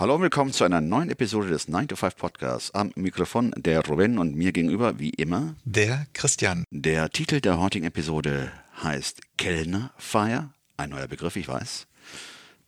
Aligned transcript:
Hallo 0.00 0.14
und 0.14 0.22
willkommen 0.22 0.50
zu 0.50 0.64
einer 0.64 0.80
neuen 0.80 1.10
Episode 1.10 1.48
des 1.48 1.68
9 1.68 1.88
to 1.88 1.94
5 1.94 2.16
Podcasts. 2.16 2.74
Am 2.74 2.90
Mikrofon 2.94 3.52
der 3.54 3.84
Ruben 3.84 4.16
und 4.16 4.34
mir 4.34 4.50
gegenüber, 4.50 4.98
wie 4.98 5.10
immer, 5.10 5.56
der 5.66 6.06
Christian. 6.14 6.64
Der 6.70 7.10
Titel 7.10 7.42
der 7.42 7.60
heutigen 7.60 7.84
Episode 7.84 8.50
heißt 8.82 9.20
Kellnerfeier. 9.36 10.54
Ein 10.78 10.88
neuer 10.88 11.06
Begriff, 11.06 11.36
ich 11.36 11.46
weiß, 11.46 11.86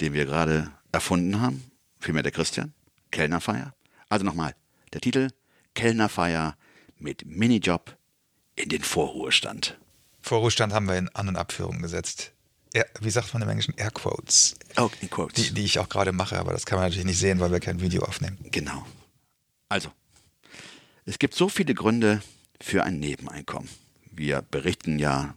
den 0.03 0.13
wir 0.13 0.27
gerade 0.27 0.73
erfunden 0.93 1.41
haben. 1.41 1.65
Vielmehr 2.01 2.23
der 2.23 2.33
Christian. 2.33 2.75
Kellnerfeier. 3.11 3.73
Also 4.11 4.27
nochmal, 4.27 4.55
der 4.93 5.01
Titel 5.01 5.29
Kellnerfeier 5.75 6.59
mit 6.99 7.25
Minijob 7.25 7.97
in 8.57 8.69
den 8.69 8.83
Vorruhestand. 8.83 9.79
Vorruhestand 10.21 10.75
haben 10.75 10.87
wir 10.87 10.99
in 10.99 11.09
An- 11.09 11.29
und 11.29 11.37
Abführungen 11.37 11.81
gesetzt. 11.81 12.35
Air, 12.73 12.87
wie 13.01 13.11
sagt 13.11 13.33
man 13.35 13.43
im 13.43 13.49
Englischen? 13.49 13.75
Airquotes. 13.77 14.57
Oh, 14.77 14.91
in 15.01 15.11
Quotes. 15.11 15.35
Die, 15.35 15.55
die 15.55 15.65
ich 15.65 15.79
auch 15.79 15.89
gerade 15.89 16.13
mache, 16.13 16.39
aber 16.39 16.53
das 16.53 16.65
kann 16.65 16.79
man 16.79 16.87
natürlich 16.87 17.07
nicht 17.07 17.19
sehen, 17.19 17.41
weil 17.41 17.53
wir 17.53 17.61
kein 17.61 17.81
Video 17.81 18.03
aufnehmen. 18.03 18.39
Genau. 18.51 18.87
Also, 19.69 19.91
es 21.05 21.19
gibt 21.19 21.35
so 21.35 21.49
viele 21.49 21.75
Gründe 21.75 22.23
für 22.61 22.85
ein 22.85 22.99
Nebeneinkommen. 22.99 23.69
Wir 24.11 24.43
berichten 24.43 24.99
ja 24.99 25.35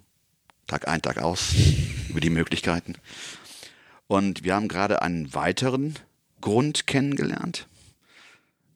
Tag 0.68 0.88
ein, 0.88 1.02
Tag 1.02 1.18
aus 1.18 1.54
über 2.10 2.20
die 2.20 2.30
Möglichkeiten. 2.30 2.96
Und 4.08 4.44
wir 4.44 4.56
haben 4.56 4.68
gerade 4.68 5.02
einen 5.02 5.34
weiteren 5.34 5.96
Grund 6.42 6.88
kennengelernt. 6.88 7.68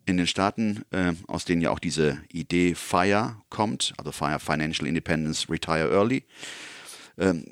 In 0.05 0.17
den 0.17 0.25
Staaten, 0.25 0.83
äh, 0.89 1.13
aus 1.27 1.45
denen 1.45 1.61
ja 1.61 1.69
auch 1.69 1.79
diese 1.79 2.19
Idee 2.29 2.73
FIRE 2.73 3.35
kommt, 3.49 3.93
also 3.97 4.11
FIRE 4.11 4.39
Financial 4.39 4.87
Independence 4.87 5.49
Retire 5.49 5.91
Early, 5.91 6.23
ähm, 7.19 7.45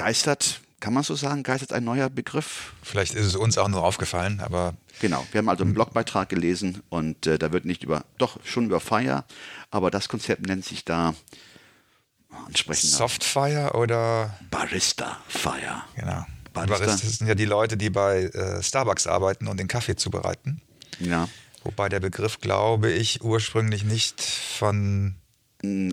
geistert, 0.00 0.60
kann 0.80 0.94
man 0.94 1.02
so 1.02 1.14
sagen, 1.14 1.42
geistert 1.42 1.74
ein 1.74 1.84
neuer 1.84 2.08
Begriff? 2.08 2.72
Vielleicht 2.82 3.14
ist 3.14 3.26
es 3.26 3.36
uns 3.36 3.58
auch 3.58 3.68
nur 3.68 3.84
aufgefallen, 3.84 4.40
aber. 4.40 4.74
Genau, 5.00 5.26
wir 5.30 5.38
haben 5.38 5.48
also 5.50 5.62
einen 5.62 5.74
Blogbeitrag 5.74 6.28
gelesen 6.30 6.82
und 6.88 7.26
äh, 7.26 7.38
da 7.38 7.52
wird 7.52 7.66
nicht 7.66 7.84
über, 7.84 8.04
doch 8.16 8.38
schon 8.44 8.64
über 8.64 8.80
Fire, 8.80 9.24
aber 9.70 9.90
das 9.90 10.08
Konzept 10.08 10.46
nennt 10.46 10.64
sich 10.64 10.84
da 10.84 11.14
entsprechend. 12.46 12.90
Softfire 12.90 13.72
oder? 13.74 14.38
Barista 14.50 15.18
Fire. 15.28 15.82
Genau. 15.96 16.24
Barista. 16.54 16.78
Baristas 16.78 17.18
sind 17.18 17.28
ja 17.28 17.34
die 17.34 17.44
Leute, 17.44 17.76
die 17.76 17.90
bei 17.90 18.24
äh, 18.24 18.62
Starbucks 18.62 19.06
arbeiten 19.06 19.48
und 19.48 19.60
den 19.60 19.68
Kaffee 19.68 19.96
zubereiten. 19.96 20.62
Ja. 20.98 21.28
Wobei 21.62 21.90
der 21.90 22.00
Begriff, 22.00 22.40
glaube 22.40 22.90
ich, 22.90 23.22
ursprünglich 23.22 23.84
nicht 23.84 24.22
von 24.22 25.19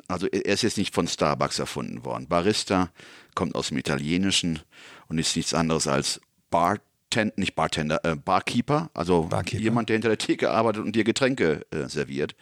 also 0.07 0.27
er 0.27 0.45
ist 0.45 0.63
jetzt 0.63 0.77
nicht 0.77 0.93
von 0.93 1.07
Starbucks 1.07 1.59
erfunden 1.59 2.05
worden. 2.05 2.27
Barista 2.27 2.91
kommt 3.35 3.55
aus 3.55 3.69
dem 3.69 3.77
Italienischen 3.77 4.59
und 5.07 5.17
ist 5.17 5.35
nichts 5.35 5.53
anderes 5.53 5.87
als 5.87 6.21
Bartender, 6.49 7.33
nicht 7.37 7.55
Bartender, 7.55 8.03
äh, 8.03 8.15
Barkeeper, 8.15 8.89
also 8.93 9.23
Barkeeper. 9.23 9.61
jemand, 9.61 9.89
der 9.89 9.95
hinter 9.95 10.09
der 10.09 10.17
Theke 10.17 10.51
arbeitet 10.51 10.83
und 10.83 10.95
dir 10.95 11.03
Getränke 11.03 11.65
äh, 11.71 11.87
serviert. 11.87 12.35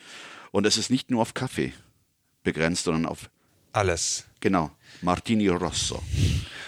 Und 0.52 0.66
es 0.66 0.78
ist 0.78 0.90
nicht 0.90 1.12
nur 1.12 1.22
auf 1.22 1.34
Kaffee 1.34 1.74
begrenzt, 2.44 2.86
sondern 2.86 3.06
auf 3.06 3.30
alles. 3.74 4.26
Genau, 4.40 4.72
Martini 5.02 5.50
Rosso. 5.50 6.02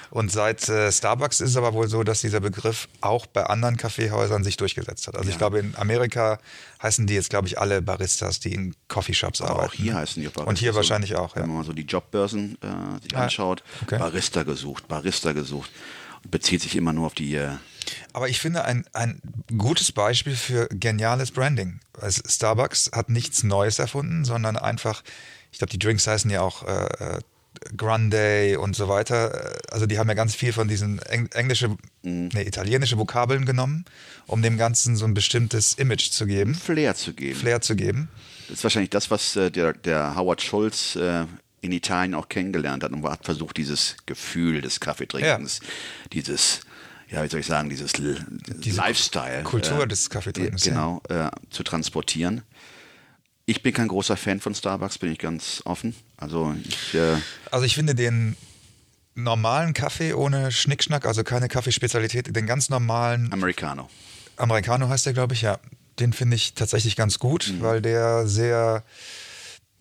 Und 0.10 0.32
seit 0.32 0.68
äh, 0.70 0.92
Starbucks 0.92 1.42
ist 1.42 1.52
es 1.52 1.58
aber 1.58 1.74
wohl 1.74 1.88
so, 1.88 2.04
dass 2.04 2.22
dieser 2.22 2.40
Begriff 2.40 2.88
auch 3.02 3.26
bei 3.26 3.46
anderen 3.46 3.78
Kaffeehäusern 3.78 4.44
sich 4.44 4.58
durchgesetzt 4.58 5.08
hat. 5.08 5.16
Also 5.16 5.30
ja. 5.30 5.34
ich 5.34 5.38
glaube, 5.38 5.60
in 5.60 5.76
Amerika 5.76 6.40
heißen 6.82 7.08
die 7.08 7.16
jetzt, 7.16 7.30
glaube 7.30 7.48
ich, 7.48 7.60
alle 7.60 7.82
Baristas, 7.82 8.40
die 8.40 8.54
in 8.54 8.76
Coffeeshops 8.88 9.42
aber 9.42 9.52
arbeiten. 9.52 9.72
Auch 9.72 9.74
hier 9.74 9.96
heißen 9.96 10.22
die 10.22 10.28
Baristas. 10.28 10.48
Und 10.48 10.58
hier 10.60 10.76
wahrscheinlich 10.76 11.16
auch, 11.16 11.36
ja. 11.36 11.42
Wenn 11.42 11.50
man 11.50 11.58
mal 11.58 11.66
so 11.66 11.74
die 11.74 11.84
Jobbörsen 11.84 12.58
äh, 12.62 13.02
sich 13.02 13.16
ah, 13.16 13.24
anschaut, 13.24 13.64
okay. 13.82 13.98
Barista 13.98 14.44
gesucht, 14.44 14.88
Barista 14.88 15.34
gesucht. 15.34 15.72
Und 16.24 16.32
bezieht 16.32 16.62
sich 16.62 16.76
immer 16.76 16.94
nur 16.94 17.08
auf 17.08 17.14
die 17.14 17.36
äh, 17.36 17.52
aber 18.14 18.30
ich 18.30 18.40
finde 18.40 18.66
ein, 18.66 18.86
ein 18.94 19.22
gutes 19.58 19.92
Beispiel 19.92 20.36
für 20.36 20.68
geniales 20.68 21.32
Branding. 21.32 21.80
Also 22.00 22.22
Starbucks 22.28 22.92
hat 22.94 23.10
nichts 23.10 23.44
Neues 23.44 23.80
erfunden, 23.80 24.26
sondern 24.26 24.58
einfach, 24.58 25.04
ich 25.52 25.60
glaube, 25.60 25.72
die 25.72 25.80
Drinks 25.80 26.08
heißen 26.08 26.30
ja 26.30 26.42
auch 26.42 26.64
äh, 26.64 27.16
äh 27.18 27.20
Grande 27.76 28.60
und 28.60 28.76
so 28.76 28.88
weiter. 28.88 29.56
Also 29.72 29.86
die 29.86 30.00
haben 30.00 30.08
ja 30.08 30.14
ganz 30.14 30.36
viel 30.36 30.54
von 30.54 30.68
diesen 30.68 31.00
englische, 31.00 31.70
mhm. 32.04 32.30
nee, 32.34 32.44
italienische 32.44 32.98
Vokabeln 32.98 33.46
genommen, 33.46 33.86
um 34.26 34.42
dem 34.42 34.58
Ganzen 34.58 34.96
so 34.96 35.06
ein 35.06 35.14
bestimmtes 35.14 35.74
Image 35.74 36.12
zu 36.12 36.26
geben. 36.26 36.56
Flair 36.56 36.96
zu 36.96 37.14
geben. 37.14 37.40
Flair 37.40 37.62
zu 37.62 37.76
geben. 37.76 38.10
Das 38.48 38.60
ist 38.60 38.64
wahrscheinlich 38.64 38.90
das, 38.90 39.12
was 39.12 39.36
äh, 39.36 39.52
der, 39.52 39.74
der 39.74 40.16
Howard 40.16 40.42
Schulz 40.42 40.96
äh, 40.96 41.26
in 41.62 41.72
Italien 41.72 42.14
auch 42.14 42.30
kennengelernt 42.30 42.84
hat 42.84 42.92
und 42.92 43.04
hat 43.04 43.26
versucht, 43.26 43.58
dieses 43.58 43.98
Gefühl 44.06 44.62
des 44.62 44.80
Kaffeetrinkens, 44.80 45.60
ja. 45.62 45.70
dieses 46.14 46.62
ja, 47.10 47.24
wie 47.24 47.30
soll 47.30 47.40
ich 47.40 47.46
sagen, 47.46 47.70
dieses 47.70 47.94
Diese 47.94 48.78
Lifestyle. 48.78 49.44
Kultur 49.44 49.84
äh, 49.84 49.88
des 49.88 50.10
Kaffeetrinkens. 50.10 50.64
Genau, 50.64 51.02
ja. 51.10 51.28
äh, 51.28 51.32
zu 51.50 51.64
transportieren. 51.64 52.42
Ich 53.50 53.64
bin 53.64 53.74
kein 53.74 53.88
großer 53.88 54.18
Fan 54.18 54.42
von 54.42 54.54
Starbucks, 54.54 54.98
bin 54.98 55.10
ich 55.10 55.20
ganz 55.20 55.62
offen. 55.64 55.96
Also 56.18 56.54
ich, 56.66 56.94
äh 56.96 57.16
also 57.50 57.66
ich 57.66 57.76
finde 57.76 57.96
den 57.96 58.36
normalen 59.16 59.74
Kaffee 59.74 60.14
ohne 60.14 60.52
Schnickschnack, 60.52 61.06
also 61.06 61.24
keine 61.24 61.48
Kaffeespezialität, 61.48 62.36
den 62.36 62.46
ganz 62.46 62.70
normalen 62.70 63.32
Americano. 63.32 63.90
Americano 64.36 64.90
heißt 64.90 65.06
der, 65.06 65.14
glaube 65.14 65.34
ich, 65.34 65.44
ja. 65.44 65.60
Den 65.98 66.12
finde 66.12 66.36
ich 66.36 66.56
tatsächlich 66.56 66.98
ganz 66.98 67.20
gut, 67.20 67.50
mhm. 67.50 67.62
weil 67.62 67.82
der 67.82 68.28
sehr 68.28 68.84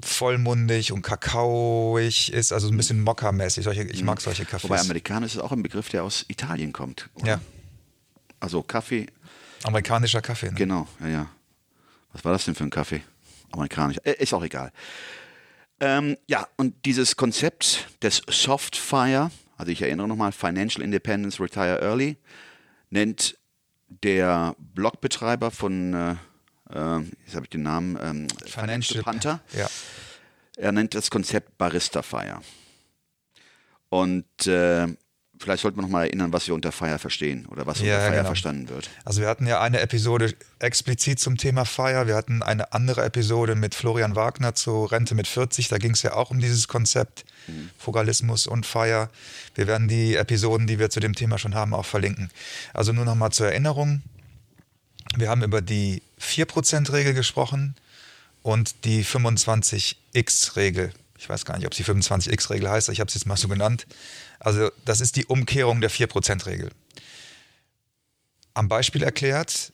vollmundig 0.00 0.93
und 0.93 1.03
kakaoig 1.03 2.32
ist, 2.32 2.53
also 2.53 2.69
ein 2.69 2.76
bisschen 2.76 3.03
Mokka-mäßig. 3.03 3.66
ich 3.66 4.00
mhm. 4.00 4.06
mag 4.06 4.21
solche 4.21 4.44
Kaffees. 4.44 4.71
Wobei 4.71 4.78
Americano 4.78 5.26
ist 5.26 5.38
auch 5.38 5.50
ein 5.50 5.65
Begriff, 5.65 5.88
der 5.88 6.05
aus 6.05 6.25
Italien 6.28 6.72
kommt. 6.72 7.10
Oder? 7.16 7.26
Ja. 7.26 7.41
Also 8.38 8.62
Kaffee. 8.62 9.09
Amerikanischer 9.65 10.22
Kaffee. 10.22 10.50
Ne? 10.50 10.55
Genau, 10.55 10.87
ja, 11.00 11.09
ja. 11.09 11.31
Was 12.12 12.25
war 12.25 12.32
das 12.32 12.44
denn 12.44 12.55
für 12.55 12.62
ein 12.62 12.71
Kaffee? 12.71 13.03
Amerikanisch, 13.52 13.98
äh, 14.04 14.14
ist 14.18 14.32
auch 14.34 14.44
egal. 14.44 14.72
Ähm, 15.80 16.16
ja, 16.26 16.46
und 16.56 16.74
dieses 16.84 17.16
Konzept 17.16 17.88
des 18.02 18.22
Soft 18.28 18.76
Fire, 18.76 19.30
also 19.56 19.72
ich 19.72 19.82
erinnere 19.82 20.08
nochmal, 20.08 20.32
Financial 20.32 20.82
Independence 20.82 21.40
Retire 21.40 21.80
Early, 21.80 22.16
nennt 22.90 23.38
der 23.88 24.56
Blogbetreiber 24.58 25.50
von, 25.50 25.94
äh, 25.94 26.12
äh, 26.70 27.00
jetzt 27.24 27.34
habe 27.34 27.44
ich 27.44 27.50
den 27.50 27.62
Namen, 27.62 27.98
ähm, 28.02 28.26
Financial 28.46 29.02
Panther. 29.02 29.40
Ja. 29.52 29.68
Er 30.56 30.72
nennt 30.72 30.94
das 30.94 31.10
Konzept 31.10 31.58
Barista 31.58 32.02
Fire. 32.02 32.40
Und 33.90 34.46
äh, 34.46 34.88
vielleicht 35.38 35.62
sollten 35.62 35.78
wir 35.78 35.82
noch 35.82 35.88
mal 35.88 36.04
erinnern, 36.04 36.32
was 36.32 36.47
wir 36.47 36.54
unter 36.54 36.72
Fire 36.72 36.98
verstehen 36.98 37.47
oder 37.47 37.66
was 37.66 37.80
ja, 37.80 37.94
unter 37.94 38.06
Fire 38.06 38.16
genau. 38.16 38.26
verstanden 38.28 38.69
wird. 38.69 38.91
Also 39.04 39.20
wir 39.20 39.28
hatten 39.28 39.47
ja 39.47 39.60
eine 39.60 39.80
Episode 39.80 40.34
explizit 40.58 41.19
zum 41.19 41.36
Thema 41.36 41.64
Fire. 41.64 42.06
Wir 42.06 42.16
hatten 42.16 42.42
eine 42.42 42.72
andere 42.72 43.04
Episode 43.04 43.54
mit 43.54 43.75
Florian 43.75 44.16
Wagner 44.16 44.54
zu 44.54 44.84
Rente 44.84 45.14
mit 45.14 45.26
40. 45.26 45.69
Da 45.69 45.78
ging 45.78 45.92
es 45.92 46.02
ja 46.02 46.14
auch 46.14 46.30
um 46.30 46.41
dieses 46.41 46.69
Konzept 46.69 47.25
mhm. 47.46 47.70
Fugalismus 47.78 48.46
und 48.46 48.66
Fire. 48.66 49.10
Wir 49.54 49.66
werden 49.66 49.88
die 49.88 50.16
Episoden, 50.16 50.66
die 50.66 50.78
wir 50.78 50.91
zu 50.91 51.00
dem 51.00 51.14
Thema 51.14 51.38
schon 51.38 51.54
haben, 51.54 51.75
auch 51.75 51.86
verlinken. 51.86 52.30
Also 52.72 52.92
nur 52.92 53.04
noch 53.04 53.14
mal 53.14 53.30
zur 53.30 53.48
Erinnerung. 53.48 54.02
Wir 55.16 55.28
haben 55.28 55.42
über 55.42 55.62
die 55.62 56.02
4%-Regel 56.20 57.14
gesprochen 57.14 57.76
und 58.42 58.84
die 58.84 59.04
25x-Regel. 59.04 60.92
Ich 61.26 61.31
weiß 61.31 61.44
gar 61.44 61.56
nicht, 61.56 61.66
ob 61.66 61.75
sie 61.75 61.82
25x-Regel 61.82 62.70
heißt, 62.70 62.88
ich 62.91 63.00
habe 63.00 63.09
es 63.09 63.14
jetzt 63.14 63.26
mal 63.26 63.37
so 63.37 63.49
genannt. 63.49 63.88
Also 64.38 64.70
das 64.84 65.00
ist 65.00 65.17
die 65.17 65.25
Umkehrung 65.25 65.81
der 65.81 65.90
4%-Regel. 65.90 66.70
Am 68.55 68.69
Beispiel 68.69 69.02
erklärt, 69.02 69.73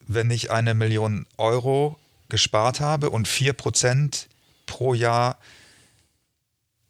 wenn 0.00 0.32
ich 0.32 0.50
eine 0.50 0.74
Million 0.74 1.26
Euro 1.36 1.96
gespart 2.28 2.80
habe 2.80 3.10
und 3.10 3.28
4% 3.28 4.26
pro 4.66 4.94
Jahr 4.94 5.38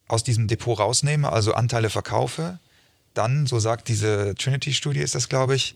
aus 0.07 0.23
diesem 0.23 0.47
Depot 0.47 0.79
rausnehme, 0.79 1.31
also 1.31 1.53
Anteile 1.53 1.91
verkaufe, 1.91 2.57
dann, 3.13 3.45
so 3.45 3.59
sagt 3.59 3.87
diese 3.87 4.33
Trinity-Studie, 4.33 5.01
ist 5.01 5.13
das, 5.13 5.29
glaube 5.29 5.53
ich, 5.53 5.75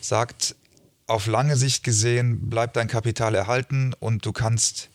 sagt, 0.00 0.54
auf 1.08 1.26
lange 1.26 1.56
Sicht 1.56 1.82
gesehen 1.82 2.50
bleibt 2.50 2.76
dein 2.76 2.86
Kapital 2.86 3.34
erhalten 3.34 3.94
und 3.98 4.24
du 4.24 4.30
kannst 4.30 4.90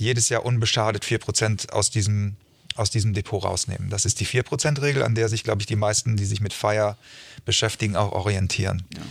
jedes 0.00 0.28
Jahr 0.28 0.44
unbeschadet 0.44 1.04
4% 1.04 1.70
aus 1.70 1.90
diesem 1.90 2.36
aus 2.76 2.90
diesem 2.90 3.12
Depot 3.12 3.42
rausnehmen. 3.42 3.90
Das 3.90 4.04
ist 4.04 4.20
die 4.20 4.26
4%-Regel, 4.26 5.02
an 5.02 5.14
der 5.14 5.28
sich, 5.28 5.42
glaube 5.42 5.60
ich, 5.60 5.66
die 5.66 5.76
meisten, 5.76 6.16
die 6.16 6.24
sich 6.24 6.40
mit 6.40 6.52
Fire 6.52 6.96
beschäftigen, 7.44 7.96
auch 7.96 8.12
orientieren. 8.12 8.84
Ja. 8.94 9.02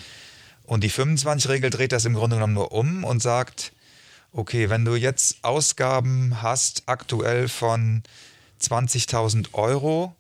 Und 0.64 0.84
die 0.84 0.90
25-Regel 0.90 1.70
dreht 1.70 1.92
das 1.92 2.06
im 2.06 2.14
Grunde 2.14 2.38
genommen 2.38 2.54
nur 2.54 2.72
um 2.72 3.04
und 3.04 3.22
sagt, 3.22 3.74
okay, 4.32 4.70
wenn 4.70 4.86
du 4.86 4.96
jetzt 4.96 5.44
Ausgaben 5.44 6.42
hast, 6.42 6.84
aktuell 6.86 7.48
von 7.48 8.04
20.000 8.62 9.54
Euro, 9.54 10.16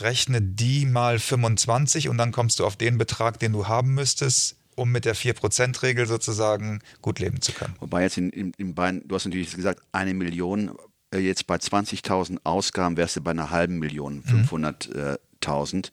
rechne 0.00 0.40
die 0.40 0.86
mal 0.86 1.18
25 1.18 2.08
und 2.08 2.18
dann 2.18 2.32
kommst 2.32 2.58
du 2.58 2.66
auf 2.66 2.76
den 2.76 2.98
Betrag, 2.98 3.38
den 3.38 3.52
du 3.52 3.68
haben 3.68 3.94
müsstest, 3.94 4.56
um 4.76 4.90
mit 4.90 5.04
der 5.04 5.14
4%-Regel 5.14 6.06
sozusagen 6.06 6.80
gut 7.02 7.18
leben 7.18 7.40
zu 7.40 7.52
können. 7.52 7.74
Wobei 7.80 8.02
jetzt 8.02 8.18
in, 8.18 8.30
in, 8.30 8.52
in 8.56 8.74
beiden, 8.74 9.06
du 9.06 9.14
hast 9.14 9.24
natürlich 9.24 9.54
gesagt, 9.54 9.82
eine 9.92 10.14
Million, 10.14 10.72
äh, 11.12 11.18
jetzt 11.18 11.46
bei 11.46 11.56
20.000 11.56 12.38
Ausgaben 12.44 12.96
wärst 12.96 13.16
du 13.16 13.20
bei 13.20 13.32
einer 13.32 13.50
halben 13.50 13.78
Million, 13.78 14.22
500.000. 14.22 15.90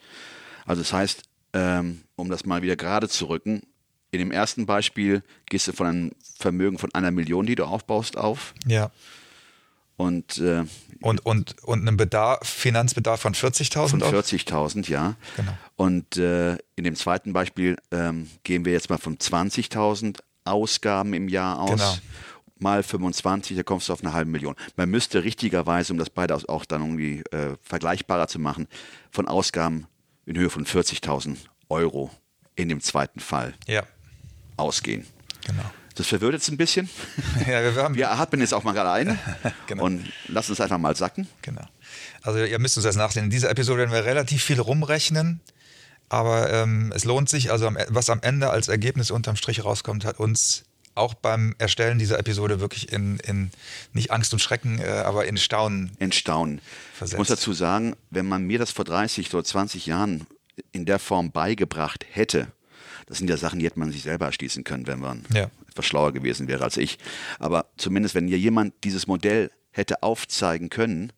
Also 0.66 0.82
das 0.82 0.94
heißt, 0.94 1.24
ähm, 1.54 2.02
um 2.16 2.30
das 2.30 2.46
mal 2.46 2.62
wieder 2.62 2.76
gerade 2.76 3.10
zu 3.10 3.26
rücken, 3.26 3.62
in 4.12 4.20
dem 4.20 4.32
ersten 4.32 4.66
Beispiel 4.66 5.24
gehst 5.48 5.68
du 5.68 5.74
von 5.74 5.88
einem 5.88 6.12
Vermögen 6.38 6.78
von 6.78 6.94
einer 6.94 7.12
Million, 7.12 7.46
die 7.46 7.56
du 7.56 7.66
aufbaust, 7.66 8.18
auf. 8.18 8.54
Ja. 8.66 8.92
Und, 9.98 10.38
äh, 10.38 10.64
Und, 11.02 11.26
und, 11.26 11.62
und 11.64 11.88
einen 11.88 11.98
Bedarf, 11.98 12.48
Finanzbedarf 12.48 13.20
von 13.20 13.34
40.000 13.34 13.88
von 13.90 14.04
auf? 14.04 14.14
40.000, 14.14 14.90
ja. 14.90 15.16
Genau. 15.36 15.58
Und 15.76 16.18
äh, 16.18 16.54
in 16.76 16.84
dem 16.84 16.96
zweiten 16.96 17.34
Beispiel 17.34 17.78
ähm, 17.92 18.30
gehen 18.44 18.64
wir 18.64 18.74
jetzt 18.74 18.90
mal 18.90 18.98
von 19.00 19.18
20.000 19.18 20.20
Ausgaben 20.46 21.14
im 21.14 21.28
Jahr 21.28 21.60
aus. 21.60 21.72
Genau. 21.80 21.98
Mal 22.60 22.82
25, 22.82 23.56
da 23.56 23.62
kommst 23.64 23.90
du 23.90 23.94
auf 23.94 24.04
eine 24.04 24.14
halbe 24.14 24.32
Million. 24.32 24.56
Man 24.78 24.90
müsste 24.90 25.24
richtigerweise, 25.24 25.94
um 25.94 26.00
das 26.00 26.10
beide 26.10 26.36
auch 26.50 26.66
dann 26.66 26.82
irgendwie 26.82 27.22
äh, 27.32 27.56
vergleichbarer 27.62 28.28
zu 28.28 28.40
machen, 28.40 28.68
von 29.12 29.28
Ausgaben 29.28 29.86
in 30.26 30.38
Höhe 30.38 30.50
von 30.50 30.66
40.000 30.66 31.38
Euro 31.70 32.10
in 32.56 32.70
dem 32.70 32.82
zweiten 32.82 33.20
Fall 33.20 33.54
Ja, 33.68 33.84
ausgehen. 34.58 35.06
genau. 35.46 35.62
Das 35.98 36.08
verwirrt 36.08 36.34
jetzt 36.34 36.48
ein 36.50 36.58
bisschen. 36.58 36.90
Ja, 37.48 37.62
wir 37.64 37.76
haben, 37.76 37.96
Wir 37.96 38.12
atmen 38.12 38.42
jetzt 38.42 38.54
auch 38.54 38.64
mal 38.64 38.74
gerade 38.74 38.92
ein 38.92 39.20
Genau. 39.68 39.84
und 39.86 40.06
lassen 40.28 40.52
es 40.54 40.62
einfach 40.62 40.78
mal 40.78 40.96
sacken. 40.96 41.28
Genau. 41.42 41.64
Also 42.22 42.44
ihr 42.44 42.60
müsst 42.60 42.78
uns 42.78 42.84
das 42.86 42.96
nachsehen. 42.96 43.26
In 43.26 43.30
dieser 43.32 43.50
Episode 43.50 43.80
werden 43.80 43.92
wir 43.92 44.06
relativ 44.06 44.44
viel 44.44 44.60
rumrechnen, 44.60 45.40
aber 46.10 46.52
ähm, 46.52 46.92
es 46.96 47.06
lohnt 47.06 47.30
sich. 47.30 47.52
Also 47.52 47.68
am, 47.68 47.78
was 47.90 48.10
am 48.10 48.20
Ende 48.22 48.50
als 48.50 48.68
Ergebnis 48.68 49.12
unterm 49.12 49.36
Strich 49.36 49.64
rauskommt, 49.64 50.06
hat 50.06 50.20
uns 50.20 50.64
auch 50.96 51.14
beim 51.14 51.54
Erstellen 51.60 52.00
dieser 52.00 52.18
Episode 52.20 52.60
wirklich 52.60 52.92
in, 52.92 53.18
in 53.20 53.52
nicht 53.94 54.10
Angst 54.12 54.34
und 54.34 54.40
Schrecken, 54.40 54.80
äh, 54.80 54.88
aber 55.06 55.26
in 55.26 55.38
Staunen. 55.38 55.92
in 56.00 56.12
Staunen. 56.12 56.60
Versetzt. 56.96 57.14
Ich 57.14 57.20
muss 57.20 57.28
dazu 57.28 57.54
sagen, 57.54 57.96
wenn 58.10 58.26
man 58.28 58.44
mir 58.44 58.58
das 58.60 58.72
vor 58.72 58.84
30 58.86 59.32
oder 59.34 59.44
20 59.44 59.86
Jahren 59.86 60.26
in 60.72 60.86
der 60.86 60.98
Form 61.00 61.32
beigebracht 61.32 62.06
hätte, 62.12 62.48
das 63.06 63.20
sind 63.20 63.30
ja 63.30 63.38
Sachen, 63.38 63.60
die 63.60 63.66
hätte 63.66 63.80
man 63.80 63.92
sich 63.92 64.02
selber 64.04 64.26
erschließen 64.26 64.64
können, 64.64 64.88
wenn 64.88 65.00
man 65.00 65.24
Ja. 65.32 65.50
Etwas 65.78 65.86
schlauer 65.86 66.12
gewesen 66.12 66.48
wäre 66.48 66.64
als 66.64 66.78
ich. 66.78 66.98
Aber 67.40 67.68
zumindest, 67.78 68.16
wenn 68.16 68.26
mir 68.26 68.38
jemand 68.38 68.74
dieses 68.84 69.06
Modell 69.06 69.52
hätte 69.72 70.02
aufzeigen 70.02 70.70
können 70.70 71.14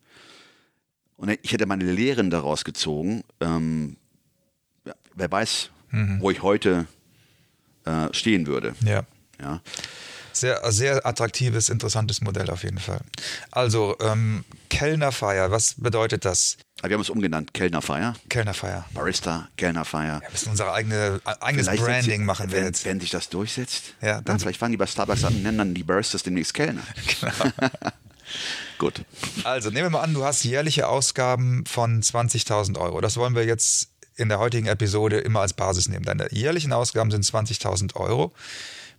und 1.16 1.30
ich 1.42 1.52
hätte 1.52 1.66
meine 1.66 1.90
Lehren 1.90 2.30
daraus 2.30 2.64
gezogen, 2.64 3.24
ähm, 3.40 3.96
wer 5.14 5.30
weiß, 5.32 5.70
wo 6.20 6.30
ich 6.30 6.42
heute 6.42 6.86
äh, 7.84 8.12
stehen 8.12 8.46
würde. 8.46 8.74
Ja. 8.84 9.04
Ja. 9.40 9.62
Sehr, 10.32 10.60
sehr 10.72 11.04
attraktives, 11.06 11.68
interessantes 11.68 12.20
Modell 12.20 12.50
auf 12.50 12.62
jeden 12.62 12.78
Fall. 12.78 13.00
Also, 13.50 13.96
ähm, 14.00 14.44
Kellnerfeier, 14.68 15.50
was 15.50 15.74
bedeutet 15.76 16.24
das? 16.24 16.56
Aber 16.80 16.90
wir 16.90 16.94
haben 16.94 17.02
es 17.02 17.10
umgenannt, 17.10 17.52
Kellnerfeier, 17.52 18.14
Kellnerfeier. 18.28 18.86
Barista, 18.94 19.48
Kellnerfeier. 19.56 20.20
Wir 20.22 20.30
müssen 20.30 20.50
unser 20.50 20.72
eigene, 20.72 21.20
äh, 21.26 21.30
eigenes 21.40 21.66
Vielleicht 21.66 21.84
Branding 21.84 22.10
setzt- 22.20 22.24
machen 22.26 22.50
wir 22.50 22.58
wenn, 22.58 22.64
jetzt. 22.64 22.84
Wenn 22.84 23.00
sich 23.00 23.10
das 23.10 23.28
durchsetzt, 23.28 23.94
Ja, 24.00 24.14
dann 24.14 24.24
dann- 24.24 24.38
vielleicht 24.40 24.58
fangen 24.58 24.72
die 24.72 24.78
bei 24.78 24.86
Starbucks 24.86 25.24
an 25.24 25.34
und 25.34 25.42
nennen 25.42 25.58
dann 25.58 25.74
die 25.74 25.82
Baristas 25.82 26.22
demnächst 26.22 26.54
Kellner. 26.54 26.82
Genau. 27.20 27.70
Gut. 28.78 29.04
Also 29.44 29.70
nehmen 29.70 29.86
wir 29.86 29.90
mal 29.90 30.02
an, 30.02 30.14
du 30.14 30.24
hast 30.24 30.44
jährliche 30.44 30.86
Ausgaben 30.88 31.64
von 31.66 32.00
20.000 32.02 32.78
Euro. 32.78 33.00
Das 33.00 33.16
wollen 33.16 33.34
wir 33.34 33.44
jetzt 33.44 33.88
in 34.16 34.28
der 34.28 34.38
heutigen 34.38 34.66
Episode 34.68 35.18
immer 35.18 35.40
als 35.40 35.52
Basis 35.52 35.88
nehmen. 35.88 36.04
Deine 36.04 36.28
jährlichen 36.32 36.72
Ausgaben 36.72 37.10
sind 37.10 37.24
20.000 37.24 37.96
Euro. 37.96 38.32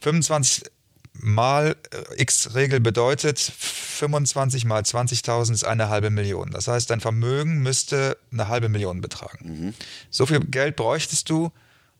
25 0.02 0.64
mal 1.14 1.76
äh, 1.92 2.22
X-Regel 2.22 2.80
bedeutet, 2.80 3.40
25 3.40 4.66
mal 4.66 4.82
20.000 4.82 5.54
ist 5.54 5.64
eine 5.64 5.90
halbe 5.90 6.10
Million. 6.10 6.52
Das 6.52 6.68
heißt, 6.68 6.90
dein 6.90 7.00
Vermögen 7.02 7.60
müsste 7.62 8.18
eine 8.32 8.48
halbe 8.48 8.70
Million 8.70 9.02
betragen. 9.02 9.74
So 10.10 10.26
viel 10.26 10.40
Geld 10.40 10.76
bräuchtest 10.76 11.30
du, 11.30 11.52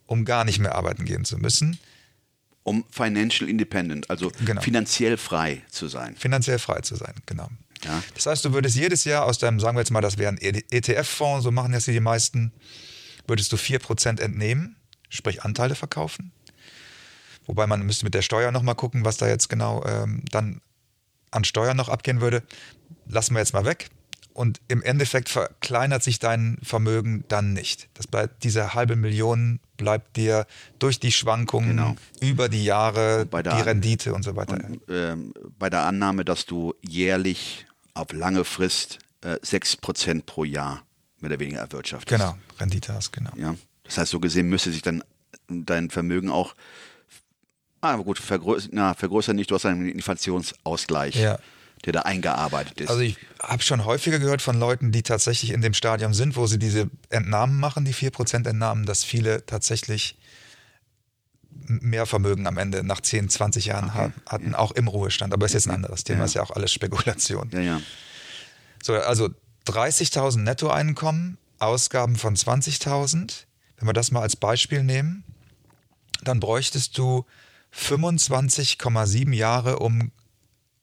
um 0.08 0.26
gar 0.26 0.44
nicht 0.46 0.60
mehr 0.60 0.76
arbeiten 0.76 1.06
gehen 1.06 1.26
zu 1.26 1.38
müssen, 1.38 1.80
Um 2.64 2.86
financial 2.92 3.50
independent, 3.50 4.10
also 4.10 4.32
Genau. 4.46 4.62
finanziell 4.62 5.18
frei 5.18 5.64
zu 5.72 5.88
sein. 5.88 6.16
finanziell 6.16 6.60
frei 6.60 6.82
zu 6.82 6.96
sein. 6.96 7.14
Genau. 7.26 7.50
Ja. 7.84 8.04
Das 8.14 8.28
heißt, 8.28 8.46
du 8.46 8.54
würdest 8.54 8.76
jedes 8.76 9.04
Jahr 9.04 9.26
aus 9.26 9.40
deinem, 9.40 9.60
sagen 9.60 9.76
wir 9.76 9.82
jetzt 9.82 9.90
mal, 9.92 10.02
das 10.02 10.18
wäre 10.20 10.32
ein 10.32 10.38
ETF-Fonds, 10.38 11.44
so 11.44 11.52
machen 11.52 11.72
das 11.72 11.86
die 11.86 12.00
meisten, 12.00 12.52
würdest 13.28 13.52
du 13.52 13.56
4% 13.58 14.20
entnehmen, 14.22 14.76
sprich 15.10 15.44
Anteile 15.44 15.74
verkaufen. 15.76 16.32
Wobei 17.52 17.68
man 17.68 17.82
müsste 17.86 18.06
mit 18.06 18.14
der 18.14 18.22
Steuer 18.22 18.50
nochmal 18.54 18.76
gucken, 18.76 19.04
was 19.04 19.18
da 19.18 19.28
jetzt 19.28 19.50
genau 19.50 19.84
ähm, 19.86 20.24
dann 20.32 20.62
an 21.32 21.44
Steuern 21.44 21.76
noch 21.76 21.90
abgehen 21.90 22.22
würde. 22.22 22.44
Lassen 23.08 23.34
wir 23.36 23.40
jetzt 23.40 23.52
mal 23.54 23.66
weg. 23.66 23.90
Und 24.34 24.62
im 24.70 24.82
Endeffekt 24.82 25.28
verkleinert 25.28 26.02
sich 26.02 26.18
dein 26.20 26.60
Vermögen 26.64 27.26
dann 27.28 27.52
nicht. 27.52 27.90
Das 27.96 28.08
bleibt, 28.08 28.46
diese 28.46 28.74
halbe 28.74 28.96
Million 28.96 29.60
bleibt 29.76 30.16
dir 30.16 30.48
durch 30.80 31.02
die 31.02 31.12
Schwankungen 31.12 31.72
Genau. 31.72 31.96
über 32.22 32.48
die 32.48 32.64
Jahre, 32.64 33.26
bei 33.26 33.44
der- 33.44 33.58
die 33.58 33.62
Rendite 33.64 34.14
und 34.14 34.24
so 34.24 34.38
weiter. 34.38 34.58
Ähm, 34.88 35.34
bei 35.60 35.70
der 35.70 35.82
Annahme, 35.82 36.24
dass 36.24 36.46
du 36.46 36.74
jährlich 36.82 37.66
auf 37.94 38.14
lange 38.14 38.46
Frist 38.46 39.00
äh, 39.24 39.36
6% 39.44 40.26
pro 40.26 40.46
Jahr 40.46 40.84
mehr 41.20 41.32
oder 41.32 41.40
weniger 41.42 41.60
erwirtschaftest. 41.60 42.18
genau, 42.18 42.38
Rendite 42.62 42.94
hast, 42.94 43.12
genau. 43.12 43.32
Ja. 43.36 43.56
Das 43.84 43.98
heißt, 43.98 44.12
so 44.12 44.22
gesehen 44.22 44.48
müsste 44.48 44.72
sich 44.72 44.82
dann 44.84 45.04
dein 45.50 45.90
Vermögen 45.90 46.30
auch, 46.32 46.56
ah, 47.82 47.94
aber 47.94 48.04
gut, 48.04 48.20
vergrößern, 48.20 48.72
na, 48.74 48.94
vergrößern 48.94 49.36
nicht, 49.36 49.50
du 49.52 49.56
hast 49.56 49.66
einen 49.66 49.90
Inflationsausgleich, 49.90 51.16
Ja. 51.16 51.40
der 51.86 51.94
da 51.94 52.02
eingearbeitet 52.02 52.80
ist. 52.82 52.90
Also 52.90 53.02
ich 53.02 53.18
habe 53.42 53.62
schon 53.64 53.86
häufiger 53.86 54.20
gehört 54.20 54.42
von 54.42 54.60
Leuten, 54.60 54.92
die 54.92 55.04
tatsächlich 55.04 55.52
in 55.52 55.62
dem 55.62 55.74
Stadium 55.74 56.14
sind, 56.14 56.36
wo 56.36 56.46
sie 56.48 56.60
diese 56.60 56.90
Entnahmen 57.10 57.60
machen, 57.60 57.86
die 57.86 57.94
4% 57.94 58.48
Entnahmen, 58.48 58.86
dass 58.86 59.04
viele 59.04 59.46
tatsächlich 59.46 60.18
mehr 61.68 62.06
Vermögen 62.06 62.48
am 62.48 62.58
Ende 62.58 62.84
nach 62.84 63.02
10, 63.02 63.30
20 63.30 63.66
Jahren 63.66 63.94
ha- 63.94 64.12
hatten, 64.28 64.56
auch 64.56 64.72
im 64.72 64.88
Ruhestand. 64.88 65.34
Aber 65.34 65.46
ist 65.46 65.54
jetzt 65.54 65.68
ein 65.68 65.76
anderes 65.76 66.04
Thema, 66.04 66.20
Ja. 66.20 66.26
ist 66.26 66.34
ja 66.34 66.44
auch 66.44 66.52
alles 66.52 66.72
Spekulation. 66.72 67.50
ja, 67.54 67.60
ja. 67.60 67.82
So, 68.84 68.94
also 68.94 69.30
30.000 69.68 70.40
Nettoeinkommen, 70.44 71.38
Ausgaben 71.60 72.16
von 72.16 72.36
20.000. 72.36 73.46
Wenn 73.78 73.88
wir 73.88 73.94
das 73.94 74.12
mal 74.12 74.22
als 74.22 74.36
Beispiel 74.36 74.84
nehmen, 74.84 75.24
dann 76.24 76.40
bräuchtest 76.40 76.98
du 76.98 77.26
25,7 77.76 79.34
Jahre, 79.34 79.80
um 79.80 80.12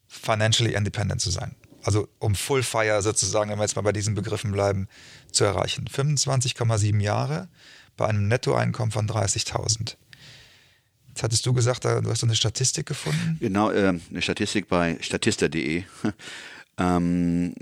financially 0.07 0.75
independent 0.75 1.21
zu 1.21 1.31
sein. 1.31 1.55
Also 1.83 2.09
um 2.19 2.35
Full 2.35 2.63
Fire 2.63 3.01
sozusagen, 3.03 3.51
wenn 3.51 3.59
wir 3.59 3.65
jetzt 3.65 3.77
mal 3.77 3.83
bei 3.83 3.93
diesen 3.93 4.15
Begriffen 4.15 4.53
bleiben, 4.53 4.89
zu 5.31 5.45
erreichen. 5.45 5.87
25,7 5.89 7.01
Jahre 7.01 7.49
bei 7.97 8.07
einem 8.07 8.29
Nettoeinkommen 8.29 8.91
von 8.91 9.07
30.000. 9.07 9.97
Jetzt 11.09 11.23
hattest 11.23 11.47
du 11.47 11.53
gesagt, 11.53 11.85
du 11.85 12.09
hast 12.09 12.23
eine 12.23 12.37
Statistik 12.37 12.87
gefunden. 12.87 13.39
Genau, 13.41 13.71
äh, 13.71 13.99
eine 14.11 14.23
Statistik 14.23 14.69
bei 14.69 14.99
statista.de, 15.01 15.85
ähm, 16.79 17.55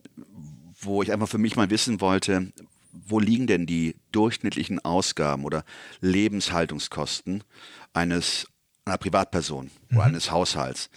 wo 0.80 1.02
ich 1.02 1.12
einfach 1.12 1.28
für 1.28 1.38
mich 1.38 1.56
mal 1.56 1.70
wissen 1.70 2.00
wollte, 2.00 2.52
wo 2.92 3.18
liegen 3.18 3.46
denn 3.46 3.66
die 3.66 3.96
durchschnittlichen 4.12 4.84
Ausgaben 4.84 5.44
oder 5.44 5.64
Lebenshaltungskosten 6.00 7.44
eines 7.92 8.48
einer 8.86 8.98
Privatperson 8.98 9.70
oder 9.92 10.04
eines 10.04 10.30
Haushalts. 10.30 10.88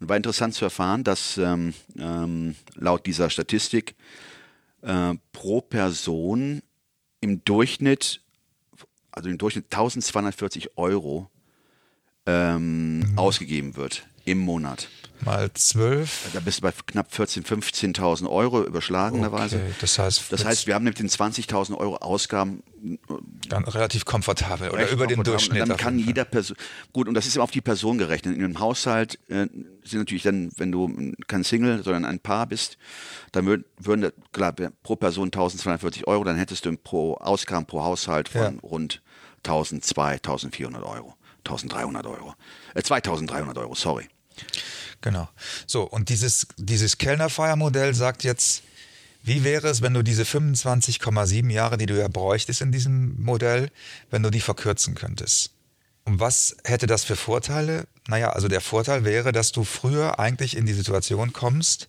Und 0.00 0.08
war 0.08 0.16
interessant 0.16 0.54
zu 0.54 0.64
erfahren, 0.64 1.04
dass 1.04 1.38
ähm, 1.38 1.72
ähm, 1.96 2.56
laut 2.74 3.06
dieser 3.06 3.30
Statistik 3.30 3.94
äh, 4.82 5.14
pro 5.32 5.60
Person 5.60 6.62
im 7.20 7.44
Durchschnitt, 7.44 8.20
also 9.12 9.28
im 9.28 9.38
Durchschnitt 9.38 9.66
1240 9.66 10.76
Euro 10.76 11.30
ähm, 12.26 13.12
ausgegeben 13.16 13.76
wird 13.76 14.04
im 14.24 14.38
Monat. 14.38 14.88
Mal 15.20 15.50
12. 15.52 16.30
Da 16.32 16.40
bist 16.40 16.58
du 16.58 16.62
bei 16.62 16.72
knapp 16.86 17.12
14.000, 17.12 17.46
15.000 17.96 18.28
Euro 18.28 18.62
überschlagenerweise. 18.64 19.56
Okay, 19.56 19.74
das 19.80 19.98
heißt, 19.98 20.32
Das 20.32 20.44
heißt, 20.44 20.66
wir 20.66 20.74
haben 20.74 20.84
mit 20.84 20.98
den 20.98 21.08
20.000 21.08 21.76
Euro 21.76 21.96
Ausgaben 21.96 22.62
Dann 23.48 23.64
relativ 23.64 24.04
komfortabel 24.04 24.70
oder 24.70 24.88
über 24.90 25.06
den. 25.06 25.22
Durchschnitt. 25.22 25.60
Dann 25.62 25.72
auf 25.72 25.78
kann 25.78 25.98
jeder 25.98 26.24
Person, 26.24 26.56
gut, 26.92 27.08
und 27.08 27.14
das 27.14 27.26
ist 27.26 27.36
immer 27.36 27.44
auf 27.44 27.50
die 27.50 27.60
Person 27.60 27.98
gerechnet. 27.98 28.36
In 28.36 28.44
einem 28.44 28.60
Haushalt 28.60 29.18
äh, 29.28 29.46
sind 29.84 30.00
natürlich 30.00 30.22
dann, 30.22 30.50
wenn 30.56 30.72
du 30.72 31.12
kein 31.26 31.44
Single, 31.44 31.82
sondern 31.82 32.04
ein 32.04 32.20
Paar 32.20 32.46
bist, 32.46 32.76
dann 33.32 33.46
würden, 33.46 33.64
würden 33.78 34.12
klar, 34.32 34.52
pro 34.52 34.96
Person 34.96 35.26
1240 35.28 36.06
Euro, 36.06 36.24
dann 36.24 36.36
hättest 36.36 36.64
du 36.66 36.76
pro 36.76 37.14
Ausgaben 37.14 37.66
pro 37.66 37.82
Haushalt 37.82 38.28
von 38.28 38.40
Ja. 38.40 38.52
rund 38.62 39.02
1200, 39.44 40.14
1400 40.26 40.82
Euro, 40.82 41.14
1300 41.44 42.06
Euro, 42.06 42.34
äh, 42.74 42.82
2300 42.82 43.58
Euro, 43.58 43.74
sorry. 43.74 44.08
Genau. 45.00 45.28
So, 45.66 45.82
und 45.82 46.08
dieses, 46.08 46.46
dieses 46.56 46.98
Kellnerfeiermodell 46.98 47.94
sagt 47.94 48.24
jetzt, 48.24 48.62
Wie 49.26 49.42
wäre 49.42 49.68
es, 49.68 49.80
wenn 49.80 49.94
du 49.94 50.02
diese 50.02 50.24
25,7 50.24 51.50
Jahre, 51.50 51.78
die 51.78 51.86
du 51.86 51.98
ja 51.98 52.08
bräuchtest 52.08 52.60
in 52.60 52.72
diesem 52.72 53.18
Modell, 53.22 53.70
wenn 54.10 54.22
du 54.22 54.30
die 54.30 54.42
verkürzen 54.42 54.94
könntest? 54.94 55.54
Und 56.04 56.20
was 56.20 56.56
hätte 56.62 56.86
das 56.86 57.04
für 57.04 57.16
Vorteile? 57.16 57.86
Naja, 58.06 58.30
also 58.30 58.48
der 58.48 58.60
Vorteil 58.60 59.06
wäre, 59.06 59.32
dass 59.32 59.50
du 59.50 59.64
früher 59.64 60.18
eigentlich 60.18 60.54
in 60.54 60.66
die 60.66 60.74
Situation 60.74 61.32
kommst, 61.32 61.88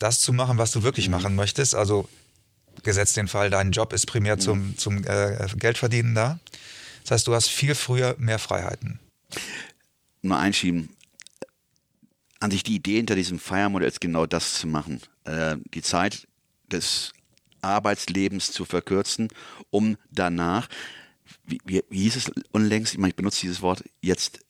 das 0.00 0.18
zu 0.18 0.32
machen, 0.32 0.58
was 0.58 0.72
du 0.72 0.82
wirklich 0.82 1.06
mhm. 1.06 1.12
machen 1.12 1.34
möchtest. 1.36 1.76
Also 1.76 2.08
gesetzt 2.82 3.16
den 3.16 3.28
Fall, 3.28 3.50
dein 3.50 3.70
Job 3.70 3.92
ist 3.92 4.06
primär 4.06 4.34
mhm. 4.34 4.40
zum, 4.40 4.76
zum 4.76 5.04
äh, 5.04 5.46
Geldverdienen 5.54 6.16
da. 6.16 6.40
Das 7.02 7.12
heißt, 7.12 7.28
du 7.28 7.34
hast 7.34 7.48
viel 7.48 7.76
früher 7.76 8.16
mehr 8.18 8.40
Freiheiten. 8.40 8.98
Nur 10.22 10.36
einschieben. 10.36 10.88
An 12.40 12.50
sich 12.50 12.64
die 12.64 12.74
Idee 12.74 12.96
hinter 12.96 13.14
diesem 13.14 13.38
Feiermodell 13.38 13.88
ist 13.88 14.00
genau 14.00 14.26
das 14.26 14.54
zu 14.54 14.66
machen. 14.66 15.00
Äh, 15.24 15.56
die 15.74 15.82
Zeit 15.82 16.26
des 16.72 17.12
Arbeitslebens 17.62 18.52
zu 18.52 18.64
verkürzen, 18.64 19.28
um 19.70 19.96
danach, 20.10 20.68
wie, 21.44 21.60
wie, 21.64 21.82
wie 21.90 22.02
hieß 22.02 22.16
es 22.16 22.32
unlängst, 22.52 22.92
ich, 22.92 22.98
meine, 22.98 23.10
ich 23.10 23.16
benutze 23.16 23.42
dieses 23.42 23.62
Wort 23.62 23.84
jetzt 24.00 24.40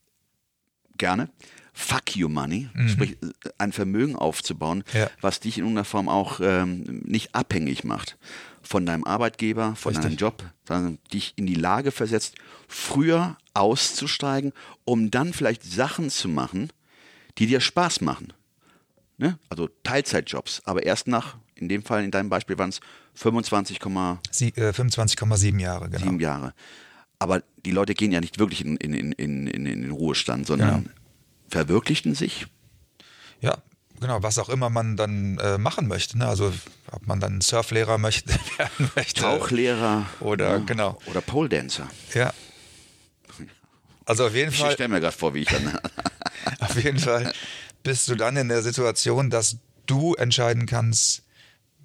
gerne, 0.96 1.30
Fuck 1.72 2.16
you 2.16 2.28
Money, 2.28 2.68
mhm. 2.74 2.88
sprich 2.88 3.16
ein 3.58 3.72
Vermögen 3.72 4.16
aufzubauen, 4.16 4.84
ja. 4.92 5.08
was 5.20 5.40
dich 5.40 5.56
in 5.56 5.64
irgendeiner 5.64 5.84
Form 5.84 6.08
auch 6.08 6.40
ähm, 6.42 7.00
nicht 7.04 7.34
abhängig 7.34 7.84
macht 7.84 8.18
von 8.62 8.84
deinem 8.84 9.04
Arbeitgeber, 9.04 9.76
von 9.76 9.94
Richtig. 9.94 10.10
deinem 10.10 10.18
Job, 10.18 10.44
sondern 10.66 10.98
dich 11.12 11.32
in 11.36 11.46
die 11.46 11.54
Lage 11.54 11.90
versetzt, 11.90 12.34
früher 12.68 13.38
auszusteigen, 13.54 14.52
um 14.84 15.10
dann 15.10 15.32
vielleicht 15.32 15.62
Sachen 15.62 16.10
zu 16.10 16.28
machen, 16.28 16.70
die 17.38 17.46
dir 17.46 17.60
Spaß 17.60 18.00
machen. 18.00 18.32
Ne? 19.16 19.38
Also 19.48 19.68
Teilzeitjobs, 19.82 20.62
aber 20.64 20.82
erst 20.82 21.06
nach, 21.06 21.36
in 21.60 21.68
dem 21.68 21.82
Fall, 21.82 22.04
in 22.04 22.10
deinem 22.10 22.28
Beispiel 22.28 22.58
waren 22.58 22.70
es 22.70 22.80
25,7 23.20 24.56
äh, 24.56 24.72
25, 24.72 25.60
Jahre. 25.60 25.88
Genau. 25.88 26.02
Sieben 26.02 26.20
Jahre. 26.20 26.54
Aber 27.18 27.42
die 27.64 27.70
Leute 27.70 27.94
gehen 27.94 28.12
ja 28.12 28.20
nicht 28.20 28.38
wirklich 28.38 28.64
in, 28.64 28.76
in, 28.76 28.94
in, 28.94 29.12
in, 29.12 29.46
in 29.46 29.64
den 29.64 29.90
Ruhestand, 29.90 30.46
sondern 30.46 30.84
genau. 30.84 30.94
verwirklichten 31.48 32.14
sich. 32.14 32.46
Ja, 33.40 33.58
genau, 34.00 34.22
was 34.22 34.38
auch 34.38 34.48
immer 34.48 34.70
man 34.70 34.96
dann 34.96 35.38
äh, 35.38 35.58
machen 35.58 35.86
möchte. 35.86 36.18
Ne? 36.18 36.26
Also 36.26 36.52
ob 36.90 37.06
man 37.06 37.20
dann 37.20 37.40
Surflehrer 37.40 37.98
möchte, 37.98 38.32
werden 38.56 38.90
möchte. 38.96 39.20
Tauchlehrer. 39.20 40.06
Oder 40.20 40.50
ja, 40.50 40.58
genau. 40.58 40.98
Oder 41.06 41.20
Pole 41.20 41.48
Dancer. 41.48 41.88
Ja. 42.14 42.32
Also 44.06 44.26
auf 44.26 44.34
jeden 44.34 44.50
Fall. 44.50 44.70
Ich 44.70 44.74
stelle 44.74 44.88
mir 44.88 45.00
gerade 45.00 45.16
vor, 45.16 45.34
wie 45.34 45.42
ich 45.42 45.48
dann. 45.48 45.78
auf 46.60 46.82
jeden 46.82 46.98
Fall 46.98 47.32
bist 47.82 48.08
du 48.08 48.14
dann 48.14 48.36
in 48.36 48.48
der 48.48 48.62
Situation, 48.62 49.30
dass 49.30 49.58
du 49.86 50.14
entscheiden 50.14 50.66
kannst, 50.66 51.22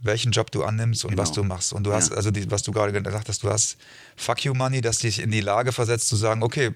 welchen 0.01 0.31
Job 0.31 0.51
du 0.51 0.63
annimmst 0.63 1.03
und 1.03 1.11
genau. 1.11 1.23
was 1.23 1.31
du 1.31 1.43
machst. 1.43 1.73
Und 1.73 1.83
du 1.83 1.93
hast, 1.93 2.11
ja. 2.11 2.17
also 2.17 2.31
die, 2.31 2.49
was 2.51 2.63
du 2.63 2.71
gerade 2.71 2.91
gesagt 3.01 3.29
hast, 3.29 3.43
du 3.43 3.49
hast 3.49 3.77
Fuck 4.15 4.45
you 4.45 4.53
Money, 4.53 4.81
das 4.81 4.99
dich 4.99 5.19
in 5.19 5.31
die 5.31 5.41
Lage 5.41 5.71
versetzt 5.71 6.07
zu 6.09 6.15
sagen, 6.15 6.43
okay, 6.43 6.73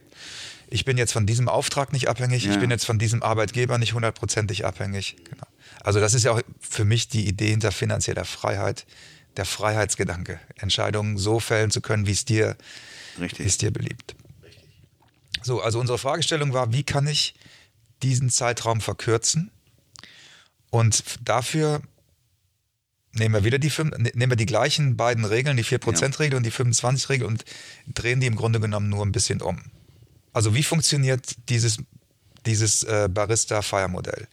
ich 0.69 0.85
bin 0.85 0.97
jetzt 0.97 1.13
von 1.13 1.25
diesem 1.25 1.49
Auftrag 1.49 1.93
nicht 1.93 2.09
abhängig, 2.09 2.45
ja. 2.45 2.51
ich 2.51 2.59
bin 2.59 2.69
jetzt 2.69 2.85
von 2.85 2.99
diesem 2.99 3.23
Arbeitgeber 3.23 3.77
nicht 3.77 3.93
hundertprozentig 3.93 4.65
abhängig. 4.65 5.17
Genau. 5.29 5.47
Also 5.81 5.99
das 5.99 6.13
ist 6.13 6.23
ja 6.23 6.31
auch 6.31 6.41
für 6.59 6.85
mich 6.85 7.07
die 7.07 7.27
Idee 7.27 7.49
hinter 7.49 7.71
finanzieller 7.71 8.25
Freiheit, 8.25 8.85
der 9.37 9.45
Freiheitsgedanke, 9.45 10.39
Entscheidungen 10.57 11.17
so 11.17 11.39
fällen 11.39 11.71
zu 11.71 11.81
können, 11.81 12.07
wie 12.07 12.11
es 12.11 12.25
dir, 12.25 12.57
Richtig. 13.19 13.39
Wie 13.39 13.47
es 13.47 13.57
dir 13.57 13.71
beliebt. 13.71 14.15
So, 15.41 15.61
also 15.61 15.79
unsere 15.79 15.97
Fragestellung 15.97 16.53
war, 16.53 16.73
wie 16.73 16.83
kann 16.83 17.07
ich 17.07 17.35
diesen 18.03 18.29
Zeitraum 18.29 18.81
verkürzen? 18.81 19.51
Und 20.69 21.03
dafür 21.27 21.81
nehmen 23.13 23.35
wir 23.35 23.43
wieder 23.43 23.59
die, 23.59 23.71
ne, 23.97 24.11
nehmen 24.13 24.31
wir 24.31 24.37
die 24.37 24.45
gleichen 24.45 24.97
beiden 24.97 25.25
Regeln, 25.25 25.57
die 25.57 25.65
4%-Regel 25.65 26.33
ja. 26.33 26.37
und 26.37 26.45
die 26.45 26.51
25-Regel 26.51 27.27
und 27.27 27.43
drehen 27.87 28.19
die 28.19 28.27
im 28.27 28.35
Grunde 28.35 28.59
genommen 28.59 28.89
nur 28.89 29.05
ein 29.05 29.11
bisschen 29.11 29.41
um. 29.41 29.61
Also 30.33 30.53
wie 30.55 30.63
funktioniert 30.63 31.35
dieses, 31.49 31.77
dieses 32.45 32.83
äh, 32.83 33.09
Barista-Fire-Modell? 33.11 34.27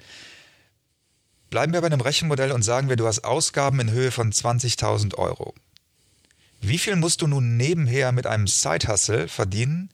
Bleiben 1.50 1.72
wir 1.72 1.80
bei 1.80 1.86
einem 1.86 2.00
Rechenmodell 2.00 2.52
und 2.52 2.62
sagen 2.62 2.88
wir, 2.88 2.96
du 2.96 3.06
hast 3.06 3.24
Ausgaben 3.24 3.80
in 3.80 3.90
Höhe 3.90 4.10
von 4.10 4.32
20.000 4.32 5.14
Euro. 5.14 5.54
Wie 6.60 6.78
viel 6.78 6.96
musst 6.96 7.22
du 7.22 7.26
nun 7.26 7.56
nebenher 7.56 8.12
mit 8.12 8.26
einem 8.26 8.46
Side-Hustle 8.46 9.28
verdienen, 9.28 9.90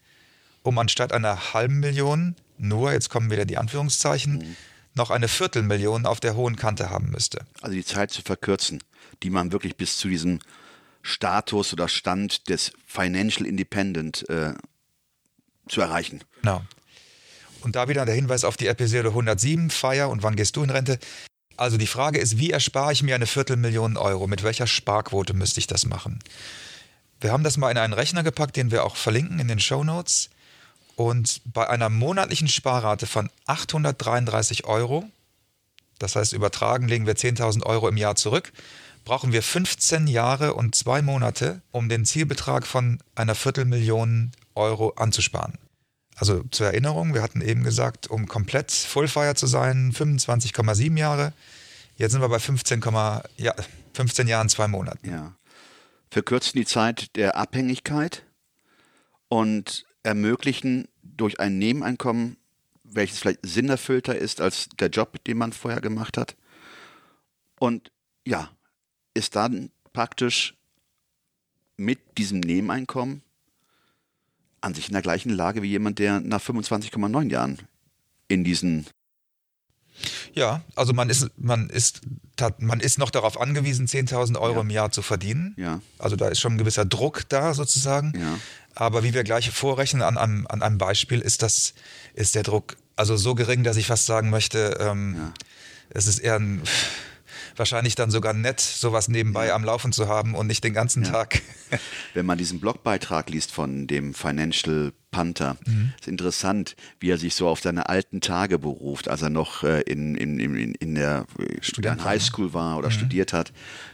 um 0.62 0.78
anstatt 0.78 1.12
einer 1.12 1.52
halben 1.52 1.80
Million 1.80 2.36
nur, 2.58 2.92
jetzt 2.92 3.10
kommen 3.10 3.30
wieder 3.30 3.44
die 3.44 3.58
Anführungszeichen, 3.58 4.34
mhm. 4.34 4.56
Noch 4.94 5.10
eine 5.10 5.28
Viertelmillion 5.28 6.06
auf 6.06 6.20
der 6.20 6.34
hohen 6.36 6.56
Kante 6.56 6.90
haben 6.90 7.10
müsste. 7.10 7.44
Also 7.60 7.74
die 7.74 7.84
Zeit 7.84 8.10
zu 8.10 8.22
verkürzen, 8.22 8.82
die 9.22 9.30
man 9.30 9.52
wirklich 9.52 9.76
bis 9.76 9.98
zu 9.98 10.08
diesem 10.08 10.40
Status 11.02 11.72
oder 11.72 11.88
Stand 11.88 12.48
des 12.48 12.72
Financial 12.86 13.46
Independent 13.46 14.28
äh, 14.28 14.54
zu 15.68 15.80
erreichen. 15.80 16.22
Genau. 16.42 16.62
Und 17.62 17.76
da 17.76 17.88
wieder 17.88 18.04
der 18.04 18.14
Hinweis 18.14 18.44
auf 18.44 18.56
die 18.56 18.66
Episode 18.66 19.08
107, 19.08 19.70
Feier 19.70 20.10
und 20.10 20.22
wann 20.22 20.36
gehst 20.36 20.56
du 20.56 20.62
in 20.62 20.70
Rente? 20.70 20.98
Also 21.56 21.76
die 21.76 21.86
Frage 21.86 22.18
ist, 22.18 22.38
wie 22.38 22.50
erspare 22.50 22.92
ich 22.92 23.02
mir 23.02 23.14
eine 23.14 23.26
Viertelmillion 23.26 23.96
Euro? 23.96 24.26
Mit 24.26 24.42
welcher 24.42 24.66
Sparquote 24.66 25.34
müsste 25.34 25.60
ich 25.60 25.66
das 25.66 25.86
machen? 25.86 26.18
Wir 27.20 27.30
haben 27.30 27.44
das 27.44 27.56
mal 27.56 27.70
in 27.70 27.78
einen 27.78 27.92
Rechner 27.92 28.24
gepackt, 28.24 28.56
den 28.56 28.70
wir 28.70 28.84
auch 28.84 28.96
verlinken 28.96 29.38
in 29.38 29.48
den 29.48 29.60
Show 29.60 29.84
Notes. 29.84 30.30
Und 30.96 31.40
bei 31.44 31.68
einer 31.68 31.88
monatlichen 31.88 32.48
Sparrate 32.48 33.06
von 33.06 33.30
833 33.46 34.64
Euro, 34.64 35.04
das 35.98 36.16
heißt 36.16 36.32
übertragen 36.32 36.88
legen 36.88 37.06
wir 37.06 37.16
10.000 37.16 37.64
Euro 37.64 37.88
im 37.88 37.96
Jahr 37.96 38.16
zurück, 38.16 38.52
brauchen 39.04 39.32
wir 39.32 39.42
15 39.42 40.06
Jahre 40.06 40.54
und 40.54 40.74
zwei 40.74 41.02
Monate, 41.02 41.62
um 41.70 41.88
den 41.88 42.04
Zielbetrag 42.04 42.66
von 42.66 42.98
einer 43.14 43.34
Viertelmillion 43.34 44.32
Euro 44.54 44.90
anzusparen. 44.90 45.58
Also 46.16 46.44
zur 46.50 46.66
Erinnerung, 46.66 47.14
wir 47.14 47.22
hatten 47.22 47.40
eben 47.40 47.64
gesagt, 47.64 48.08
um 48.08 48.28
komplett 48.28 48.70
Fullfire 48.70 49.34
zu 49.34 49.46
sein, 49.46 49.92
25,7 49.92 50.98
Jahre. 50.98 51.32
Jetzt 51.96 52.12
sind 52.12 52.20
wir 52.20 52.28
bei 52.28 52.38
15, 52.38 52.82
ja, 53.38 53.54
15 53.94 54.28
Jahren, 54.28 54.48
zwei 54.48 54.68
Monaten. 54.68 55.10
Ja. 55.10 55.32
Verkürzen 56.10 56.58
die 56.58 56.66
Zeit 56.66 57.16
der 57.16 57.36
Abhängigkeit 57.36 58.22
und 59.28 59.86
ermöglichen 60.02 60.88
durch 61.02 61.40
ein 61.40 61.58
Nebeneinkommen, 61.58 62.36
welches 62.84 63.18
vielleicht 63.18 63.40
sinnerfüllter 63.42 64.16
ist 64.16 64.40
als 64.40 64.68
der 64.80 64.88
Job, 64.88 65.22
den 65.24 65.38
man 65.38 65.52
vorher 65.52 65.80
gemacht 65.80 66.16
hat. 66.16 66.36
Und 67.58 67.92
ja, 68.26 68.50
ist 69.14 69.36
dann 69.36 69.70
praktisch 69.92 70.54
mit 71.76 72.18
diesem 72.18 72.40
Nebeneinkommen 72.40 73.22
an 74.60 74.74
sich 74.74 74.88
in 74.88 74.92
der 74.92 75.02
gleichen 75.02 75.30
Lage 75.30 75.62
wie 75.62 75.68
jemand, 75.68 75.98
der 75.98 76.20
nach 76.20 76.40
25,9 76.40 77.30
Jahren 77.30 77.58
in 78.28 78.44
diesen 78.44 78.86
ja, 80.34 80.62
also 80.74 80.92
man 80.92 81.10
ist, 81.10 81.30
man 81.36 81.68
ist, 81.70 82.00
man 82.58 82.80
ist 82.80 82.98
noch 82.98 83.10
darauf 83.10 83.40
angewiesen, 83.40 83.86
10.000 83.86 84.38
Euro 84.38 84.56
ja. 84.56 84.60
im 84.60 84.70
Jahr 84.70 84.90
zu 84.90 85.02
verdienen. 85.02 85.54
Ja. 85.56 85.80
Also 85.98 86.16
da 86.16 86.28
ist 86.28 86.40
schon 86.40 86.54
ein 86.54 86.58
gewisser 86.58 86.84
Druck 86.84 87.28
da 87.28 87.54
sozusagen. 87.54 88.12
Ja. 88.18 88.38
Aber 88.74 89.04
wie 89.04 89.14
wir 89.14 89.22
gleich 89.22 89.50
vorrechnen 89.50 90.02
an 90.02 90.16
einem, 90.16 90.46
an 90.46 90.62
einem 90.62 90.78
Beispiel, 90.78 91.20
ist 91.20 91.42
das, 91.42 91.74
ist 92.14 92.34
der 92.34 92.42
Druck 92.42 92.76
also 92.96 93.16
so 93.16 93.34
gering, 93.34 93.64
dass 93.64 93.76
ich 93.76 93.86
fast 93.86 94.06
sagen 94.06 94.30
möchte, 94.30 94.76
ähm, 94.80 95.14
ja. 95.16 95.32
es 95.90 96.06
ist 96.06 96.18
eher 96.18 96.36
ein 96.36 96.62
wahrscheinlich 97.56 97.94
dann 97.94 98.10
sogar 98.10 98.32
nett, 98.32 98.60
sowas 98.60 99.08
nebenbei 99.08 99.48
ja. 99.48 99.54
am 99.54 99.64
Laufen 99.64 99.92
zu 99.92 100.08
haben 100.08 100.34
und 100.34 100.46
nicht 100.46 100.64
den 100.64 100.74
ganzen 100.74 101.04
ja. 101.04 101.10
Tag. 101.10 101.42
Wenn 102.14 102.26
man 102.26 102.38
diesen 102.38 102.60
Blogbeitrag 102.60 103.30
liest 103.30 103.52
von 103.52 103.86
dem 103.86 104.14
Financial 104.14 104.92
Panther, 105.12 105.56
mhm. 105.66 105.92
ist 106.00 106.08
interessant, 106.08 106.74
wie 106.98 107.10
er 107.10 107.18
sich 107.18 107.36
so 107.36 107.46
auf 107.46 107.60
seine 107.60 107.88
alten 107.88 108.20
Tage 108.20 108.58
beruft, 108.58 109.08
als 109.08 109.22
er 109.22 109.30
noch 109.30 109.62
äh, 109.62 109.82
in, 109.82 110.16
in, 110.16 110.40
in, 110.40 110.74
in 110.74 110.94
der 110.96 111.26
Student 111.60 112.04
Highschool 112.04 112.52
war 112.52 112.78
oder 112.78 112.88
mhm. 112.88 112.94
studiert 112.94 113.32
hat, 113.32 113.52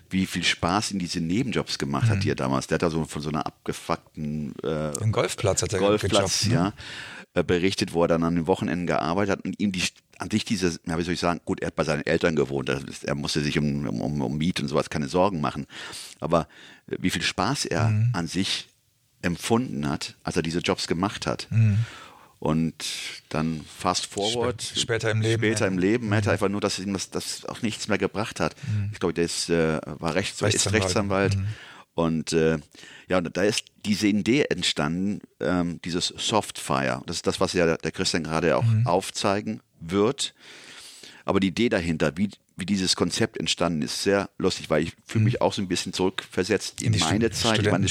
wie 0.08 0.25
viel 0.25 0.44
Spaß 0.44 0.92
in 0.92 0.98
diese 0.98 1.20
Nebenjobs 1.20 1.78
gemacht 1.78 2.06
mhm. 2.06 2.10
hat, 2.10 2.25
die 2.25 2.30
er 2.30 2.37
damals. 2.37 2.68
Der 2.68 2.76
hat 2.76 2.82
da 2.82 2.90
so 2.90 3.04
von 3.04 3.20
so 3.20 3.28
einer 3.28 3.44
abgefuckten 3.44 4.54
äh, 4.62 4.92
Golfplatz 5.10 5.62
hat 5.62 5.72
er 5.75 5.80
Golfplatz, 5.80 6.44
gejobbt, 6.44 6.46
ne? 6.46 6.54
ja. 6.54 6.72
Äh, 7.34 7.42
berichtet, 7.42 7.92
wo 7.92 8.02
er 8.02 8.08
dann 8.08 8.22
an 8.22 8.37
den 8.37 8.46
Wochenenden 8.46 8.87
gearbeitet 8.87 9.38
hat 9.38 9.44
und 9.44 9.60
ihm 9.60 9.72
die 9.72 9.82
an 10.18 10.30
sich 10.30 10.44
diese, 10.44 10.78
ja, 10.87 10.98
wie 10.98 11.02
soll 11.02 11.14
ich 11.14 11.20
sagen, 11.20 11.40
gut, 11.44 11.60
er 11.60 11.68
hat 11.68 11.76
bei 11.76 11.84
seinen 11.84 12.04
Eltern 12.04 12.34
gewohnt, 12.34 12.68
er 13.04 13.14
musste 13.14 13.40
sich 13.40 13.58
um, 13.58 13.87
um, 13.87 14.20
um 14.20 14.37
Miet 14.37 14.60
und 14.60 14.66
sowas 14.66 14.90
keine 14.90 15.08
Sorgen 15.08 15.40
machen. 15.40 15.66
Aber 16.20 16.48
äh, 16.88 16.96
wie 17.00 17.10
viel 17.10 17.22
Spaß 17.22 17.66
er 17.66 17.88
mhm. 17.88 18.10
an 18.14 18.26
sich 18.26 18.68
empfunden 19.22 19.88
hat, 19.88 20.16
als 20.22 20.37
er 20.37 20.42
diese 20.42 20.60
Jobs 20.60 20.87
gemacht 20.87 21.26
hat. 21.26 21.48
Mhm. 21.50 21.78
Und 22.40 22.84
dann 23.30 23.64
fast 23.66 24.06
forward. 24.06 24.62
Spä 24.62 24.80
später 24.80 25.10
im 25.10 25.20
Leben. 25.20 25.42
Später 25.42 25.64
ja. 25.64 25.72
im 25.72 25.78
Leben. 25.78 26.12
Er 26.12 26.18
hätte 26.18 26.28
mhm. 26.28 26.32
einfach 26.34 26.48
nur, 26.48 26.60
dass 26.60 26.78
ihm 26.78 26.92
das, 26.92 27.10
das 27.10 27.44
auch 27.46 27.62
nichts 27.62 27.88
mehr 27.88 27.98
gebracht 27.98 28.38
hat. 28.38 28.54
Mhm. 28.68 28.90
Ich 28.92 29.00
glaube, 29.00 29.14
der 29.14 29.25
ist, 29.25 29.50
äh, 29.50 29.80
war 29.98 30.14
Rechts, 30.14 30.40
Rechtsanwalt. 30.40 30.84
Rechtsanwalt. 30.84 31.37
Mhm. 31.37 31.46
Und 31.94 32.32
äh, 32.32 32.58
ja, 33.08 33.18
und 33.18 33.37
da 33.37 33.42
ist 33.42 33.64
diese 33.84 34.06
Idee 34.06 34.44
entstanden, 34.44 35.20
ähm, 35.40 35.80
dieses 35.84 36.14
Softfire. 36.16 37.02
Das 37.06 37.16
ist 37.16 37.26
das, 37.26 37.40
was 37.40 37.54
ja 37.54 37.76
der 37.76 37.90
Christian 37.90 38.22
gerade 38.22 38.56
auch 38.56 38.62
mhm. 38.62 38.87
aufzeigen 38.87 39.60
wird. 39.80 40.32
Aber 41.25 41.40
die 41.40 41.48
Idee 41.48 41.68
dahinter, 41.68 42.16
wie, 42.16 42.30
wie 42.58 42.66
dieses 42.66 42.96
Konzept 42.96 43.38
entstanden 43.38 43.82
ist, 43.82 44.02
sehr 44.02 44.28
lustig, 44.36 44.68
weil 44.68 44.82
ich 44.82 44.92
fühle 45.06 45.24
mich 45.24 45.40
auch 45.40 45.52
so 45.52 45.62
ein 45.62 45.68
bisschen 45.68 45.92
zurückversetzt 45.92 46.82
in, 46.82 46.92
In 46.92 47.00
meine 47.00 47.30
Zeit. 47.30 47.60
Ich 47.62 47.70
meine, 47.70 47.86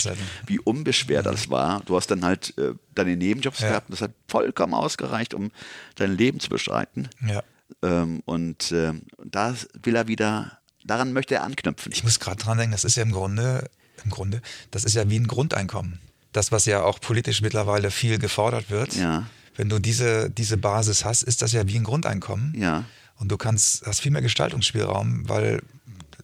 wie 0.46 0.60
unbeschwert 0.60 1.26
das 1.26 1.50
war. 1.50 1.82
Du 1.86 1.96
hast 1.96 2.08
dann 2.12 2.26
halt 2.26 2.56
äh, 2.58 2.74
deine 2.94 3.16
Nebenjobs 3.16 3.62
Ja. 3.62 3.70
gehabt 3.70 3.90
und 3.90 3.94
das 3.94 4.02
hat 4.02 4.12
vollkommen 4.28 4.74
ausgereicht, 4.74 5.34
um 5.34 5.52
dein 5.96 6.18
Leben 6.18 6.40
zu 6.42 6.50
bestreiten. 6.50 7.08
Ja. 7.26 7.44
Ähm, 7.82 8.22
und 8.26 8.72
ähm, 8.74 9.04
da 9.24 9.56
will 9.84 9.96
er 9.96 10.08
wieder, 10.10 10.60
daran 10.84 11.14
möchte 11.14 11.36
er 11.36 11.44
anknüpfen. 11.44 11.92
Ich 11.94 12.04
muss 12.04 12.20
gerade 12.20 12.38
dran 12.38 12.58
denken, 12.58 12.74
das 12.74 12.84
ist 12.84 12.98
ja 12.98 13.04
im 13.04 13.14
Grunde, 13.14 13.70
im 14.04 14.12
Grunde, 14.12 14.42
das 14.72 14.84
ist 14.84 14.96
ja 14.96 15.10
wie 15.10 15.18
ein 15.18 15.28
Grundeinkommen. 15.28 16.00
Das, 16.34 16.52
was 16.52 16.66
ja 16.66 16.84
auch 16.84 17.00
politisch 17.00 17.42
mittlerweile 17.42 17.90
viel 17.90 18.20
gefordert 18.20 18.70
wird. 18.70 18.96
Ja. 18.96 19.28
Wenn 19.56 19.70
du 19.70 19.80
diese, 19.80 20.30
diese 20.30 20.58
Basis 20.58 21.04
hast, 21.06 21.24
ist 21.24 21.42
das 21.42 21.52
ja 21.54 21.68
wie 21.68 21.78
ein 21.78 21.84
Grundeinkommen. 21.84 22.54
Ja. 22.56 22.84
Und 23.20 23.30
du 23.32 23.38
kannst, 23.38 23.86
hast 23.86 24.02
viel 24.02 24.12
mehr 24.12 24.22
Gestaltungsspielraum, 24.22 25.28
weil 25.28 25.62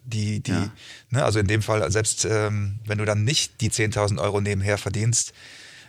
die, 0.04 0.40
die, 0.40 0.52
Ja. 0.52 0.70
ne, 1.10 1.24
also 1.24 1.38
in 1.38 1.46
dem 1.46 1.62
Fall, 1.62 1.90
selbst 1.90 2.24
ähm, 2.24 2.78
wenn 2.86 2.98
du 2.98 3.04
dann 3.04 3.24
nicht 3.24 3.60
die 3.60 3.70
10.000 3.70 4.20
Euro 4.20 4.40
nebenher 4.40 4.78
verdienst, 4.78 5.32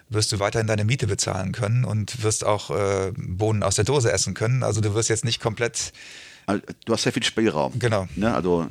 wirst 0.09 0.31
du 0.31 0.39
weiterhin 0.39 0.67
deine 0.67 0.85
Miete 0.85 1.07
bezahlen 1.07 1.51
können 1.51 1.83
und 1.83 2.23
wirst 2.23 2.43
auch 2.45 2.69
äh, 2.71 3.11
Bohnen 3.17 3.63
aus 3.63 3.75
der 3.75 3.85
Dose 3.85 4.11
essen 4.11 4.33
können. 4.35 4.63
Also 4.63 4.79
du 4.81 4.93
wirst 4.93 5.09
jetzt 5.09 5.25
nicht 5.25 5.41
komplett, 5.41 5.93
Du 6.85 6.93
hast 6.93 7.01
sehr 7.01 7.11
viel 7.11 7.23
Spielraum. 7.23 7.79
Genau. 7.79 8.07
Ne? 8.15 8.31
Also 8.31 8.67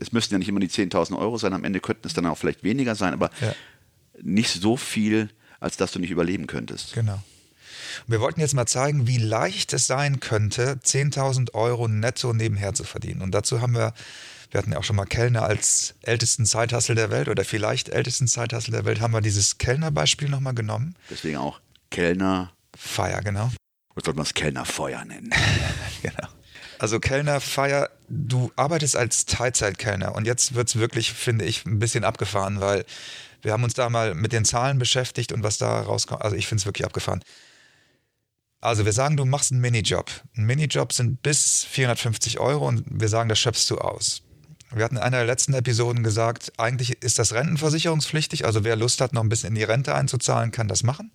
es 0.00 0.12
müssten 0.12 0.34
ja 0.34 0.38
nicht 0.38 0.48
immer 0.48 0.60
die 0.60 0.68
10.000 0.68 1.18
Euro 1.18 1.36
sein, 1.36 1.52
am 1.52 1.64
Ende 1.64 1.80
könnten 1.80 2.06
es 2.06 2.14
dann 2.14 2.24
auch 2.26 2.38
vielleicht 2.38 2.62
weniger 2.62 2.94
sein, 2.94 3.12
aber 3.12 3.30
Ja. 3.40 3.54
nicht 4.22 4.50
so 4.62 4.76
viel, 4.76 5.28
als 5.58 5.76
dass 5.76 5.90
du 5.90 5.98
nicht 5.98 6.10
überleben 6.12 6.46
könntest. 6.46 6.92
genau. 6.94 7.20
Wir 8.06 8.20
wollten 8.20 8.40
jetzt 8.40 8.54
mal 8.54 8.66
zeigen, 8.66 9.06
wie 9.06 9.18
leicht 9.18 9.72
es 9.72 9.86
sein 9.86 10.20
könnte, 10.20 10.78
10.000 10.84 11.54
Euro 11.54 11.88
netto 11.88 12.32
nebenher 12.32 12.74
zu 12.74 12.84
verdienen. 12.84 13.22
Und 13.22 13.32
dazu 13.32 13.60
haben 13.60 13.74
wir, 13.74 13.92
wir 14.50 14.58
hatten 14.58 14.72
ja 14.72 14.78
auch 14.78 14.84
schon 14.84 14.96
mal 14.96 15.06
Kellner 15.06 15.42
als 15.42 15.94
ältesten 16.02 16.46
Zeithassel 16.46 16.94
der 16.94 17.10
Welt 17.10 17.28
oder 17.28 17.44
vielleicht 17.44 17.88
ältesten 17.88 18.28
Zeithassel 18.28 18.72
der 18.72 18.84
Welt, 18.84 19.00
haben 19.00 19.12
wir 19.12 19.20
dieses 19.20 19.58
Kellnerbeispiel 19.58 20.28
nochmal 20.28 20.54
genommen. 20.54 20.94
Deswegen 21.10 21.36
auch 21.36 21.60
Kellner, 21.90 22.52
Feier, 22.76 23.20
genau. 23.22 23.50
oder 23.94 24.04
sollte 24.04 24.16
man 24.16 24.26
es 24.26 24.34
Kellnerfeuer 24.34 25.04
nennen? 25.04 25.30
genau. 26.02 26.28
Also 26.78 27.00
Kellner, 27.00 27.40
Feier, 27.40 27.90
du 28.08 28.52
arbeitest 28.54 28.94
als 28.96 29.26
Teilzeitkellner 29.26 30.14
und 30.14 30.26
jetzt 30.26 30.54
wird 30.54 30.68
es 30.68 30.76
wirklich, 30.76 31.12
finde 31.12 31.44
ich, 31.44 31.66
ein 31.66 31.80
bisschen 31.80 32.04
abgefahren, 32.04 32.60
weil 32.60 32.84
wir 33.42 33.52
haben 33.52 33.64
uns 33.64 33.74
da 33.74 33.88
mal 33.88 34.14
mit 34.14 34.32
den 34.32 34.44
Zahlen 34.44 34.78
beschäftigt 34.78 35.32
und 35.32 35.42
was 35.42 35.58
da 35.58 35.80
rauskommt. 35.80 36.22
Also 36.22 36.36
ich 36.36 36.46
finde 36.46 36.60
es 36.60 36.66
wirklich 36.66 36.84
abgefahren. 36.84 37.22
Also 38.60 38.84
wir 38.84 38.92
sagen, 38.92 39.16
du 39.16 39.24
machst 39.24 39.52
einen 39.52 39.60
Minijob. 39.60 40.10
Ein 40.36 40.44
Minijob 40.44 40.92
sind 40.92 41.22
bis 41.22 41.64
450 41.64 42.40
Euro 42.40 42.66
und 42.66 42.84
wir 42.88 43.08
sagen, 43.08 43.28
das 43.28 43.38
schöpfst 43.38 43.70
du 43.70 43.78
aus. 43.78 44.22
Wir 44.72 44.84
hatten 44.84 44.96
in 44.96 45.02
einer 45.02 45.18
der 45.18 45.26
letzten 45.26 45.54
Episoden 45.54 46.02
gesagt, 46.02 46.52
eigentlich 46.58 47.02
ist 47.02 47.18
das 47.18 47.32
rentenversicherungspflichtig. 47.32 48.44
Also 48.44 48.64
wer 48.64 48.76
Lust 48.76 49.00
hat, 49.00 49.12
noch 49.12 49.22
ein 49.22 49.28
bisschen 49.28 49.50
in 49.50 49.54
die 49.54 49.62
Rente 49.62 49.94
einzuzahlen, 49.94 50.50
kann 50.50 50.68
das 50.68 50.82
machen. 50.82 51.10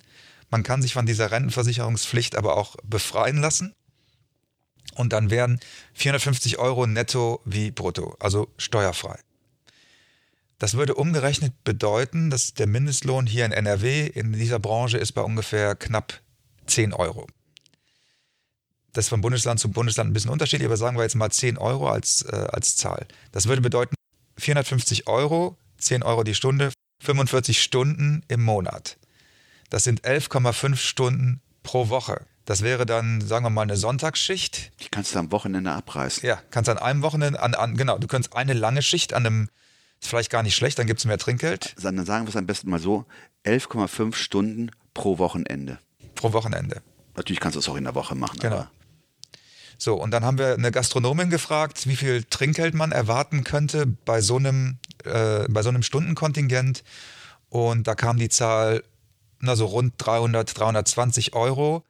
Man 0.50 0.64
kann 0.64 0.82
sich 0.82 0.94
von 0.94 1.06
dieser 1.06 1.32
Rentenversicherungspflicht 1.32 2.36
aber 2.36 2.58
auch 2.58 2.78
befreien 2.84 3.38
lassen. 3.38 3.74
Und 4.96 5.14
dann 5.14 5.30
wären 5.30 5.60
450 5.94 6.60
Euro 6.60 6.88
netto 6.88 7.42
wie 7.46 7.72
brutto, 7.72 8.16
also 8.20 8.48
steuerfrei. 8.58 9.20
Das 10.60 10.76
würde 10.76 10.96
umgerechnet 10.96 11.64
bedeuten, 11.64 12.30
dass 12.30 12.54
der 12.54 12.68
Mindestlohn 12.68 13.26
hier 13.26 13.46
in 13.46 13.52
NRW 13.52 14.08
in 14.08 14.34
dieser 14.34 14.60
Branche 14.60 14.98
ist 14.98 15.12
bei 15.12 15.22
ungefähr 15.22 15.76
knapp 15.76 16.22
10 16.67 16.93
Euro. 16.93 17.27
Das 18.93 19.05
ist 19.05 19.10
von 19.10 19.22
Bundesland 19.22 19.60
zu 19.60 19.72
Bundesland 19.72 20.12
ein 20.12 20.13
bisschen 20.13 20.29
unterschiedlich, 20.29 20.67
aber 20.67 20.77
sagen 20.77 20.98
wir 20.98 21.03
jetzt 21.03 21.15
mal 21.15 21.32
10 21.32 21.58
Euro 21.58 21.89
als, 21.89 22.22
äh, 22.24 22.48
als 22.51 22.75
Zahl. 22.75 23.08
Das 23.32 23.48
würde 23.48 23.62
bedeuten 23.62 23.96
450 24.38 25.08
Euro, 25.08 25.58
10 25.79 26.03
Euro 26.03 26.24
die 26.24 26.36
Stunde, 26.36 26.72
45 27.01 27.62
Stunden 27.62 28.24
im 28.27 28.43
Monat. 28.43 28.98
Das 29.69 29.84
sind 29.84 30.06
11,5 30.06 30.76
Stunden 30.76 31.41
pro 31.63 31.89
Woche. 31.89 32.26
Das 32.45 32.62
wäre 32.62 32.86
dann, 32.86 33.21
sagen 33.21 33.45
wir 33.45 33.49
mal, 33.49 33.62
eine 33.62 33.78
Sonntagsschicht. 33.78 34.71
Die 34.82 34.89
kannst 34.89 35.15
du 35.15 35.19
am 35.19 35.32
Wochenende 35.32 35.71
abreißen. 35.71 36.28
Ja, 36.28 36.41
kannst 36.52 36.69
an 36.69 36.78
einem 36.78 37.02
Wochenende, 37.02 37.41
an, 37.41 37.56
an, 37.56 37.78
genau, 37.78 37.97
du 37.97 38.08
könntest 38.08 38.36
eine 38.36 38.54
lange 38.54 38.82
Schicht 38.82 39.13
an 39.13 39.26
einem, 39.26 39.49
ist 40.02 40.10
vielleicht 40.10 40.30
gar 40.30 40.43
nicht 40.43 40.56
schlecht, 40.56 40.78
dann 40.78 40.88
gibt 40.88 40.99
es 40.99 41.06
mehr 41.06 41.17
Trinkgeld 41.17 41.76
Dann 41.82 42.06
sagen 42.06 42.26
wir 42.26 42.30
es 42.30 42.36
am 42.36 42.45
besten 42.45 42.69
mal 42.69 42.80
so: 42.80 43.06
11,5 43.45 44.13
Stunden 44.13 44.71
pro 44.93 45.17
Wochenende. 45.17 45.80
Pro 46.15 46.34
Wochenende. 46.34 46.82
Natürlich 47.15 47.39
kannst 47.39 47.56
du 47.56 47.60
es 47.60 47.69
auch 47.69 47.76
in 47.76 47.84
der 47.84 47.95
Woche 47.95 48.15
machen. 48.15 48.39
Genau. 48.39 48.67
So, 49.78 49.95
und 49.95 50.12
dann 50.12 50.23
haben 50.23 50.38
wir 50.38 50.54
eine 50.54 50.71
Gastronomin 50.71 51.30
gefragt, 51.30 51.88
wie 51.88 51.95
viel 51.95 52.23
Trinkgeld 52.23 52.73
man 52.73 52.91
erwarten 52.91 53.43
könnte 53.43 53.86
bei 53.86 54.21
so 54.21 54.38
einem, 54.38 54.78
äh, 55.04 55.45
bei 55.49 55.62
so 55.62 55.69
einem 55.69 55.84
Stundenkontingent. 55.84 56.84
Und 57.49 57.88
da 57.88 57.95
kam 57.95 58.17
die 58.17 58.30
Zahl, 58.30 58.84
na 59.39 59.56
so 59.56 59.65
rund 59.65 59.93
300, 59.97 60.58
320 60.58 61.34
Euro. 61.34 61.84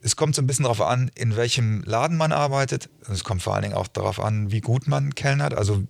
Es 0.00 0.16
kommt 0.16 0.34
so 0.34 0.42
ein 0.42 0.46
bisschen 0.46 0.64
darauf 0.64 0.80
an, 0.80 1.10
in 1.14 1.36
welchem 1.36 1.82
Laden 1.84 2.16
man 2.16 2.32
arbeitet. 2.32 2.90
Es 3.08 3.24
kommt 3.24 3.42
vor 3.42 3.54
allen 3.54 3.62
Dingen 3.62 3.76
auch 3.76 3.88
darauf 3.88 4.20
an, 4.20 4.50
wie 4.50 4.60
gut 4.60 4.86
man 4.88 5.14
kellnert, 5.14 5.54
also 5.54 5.84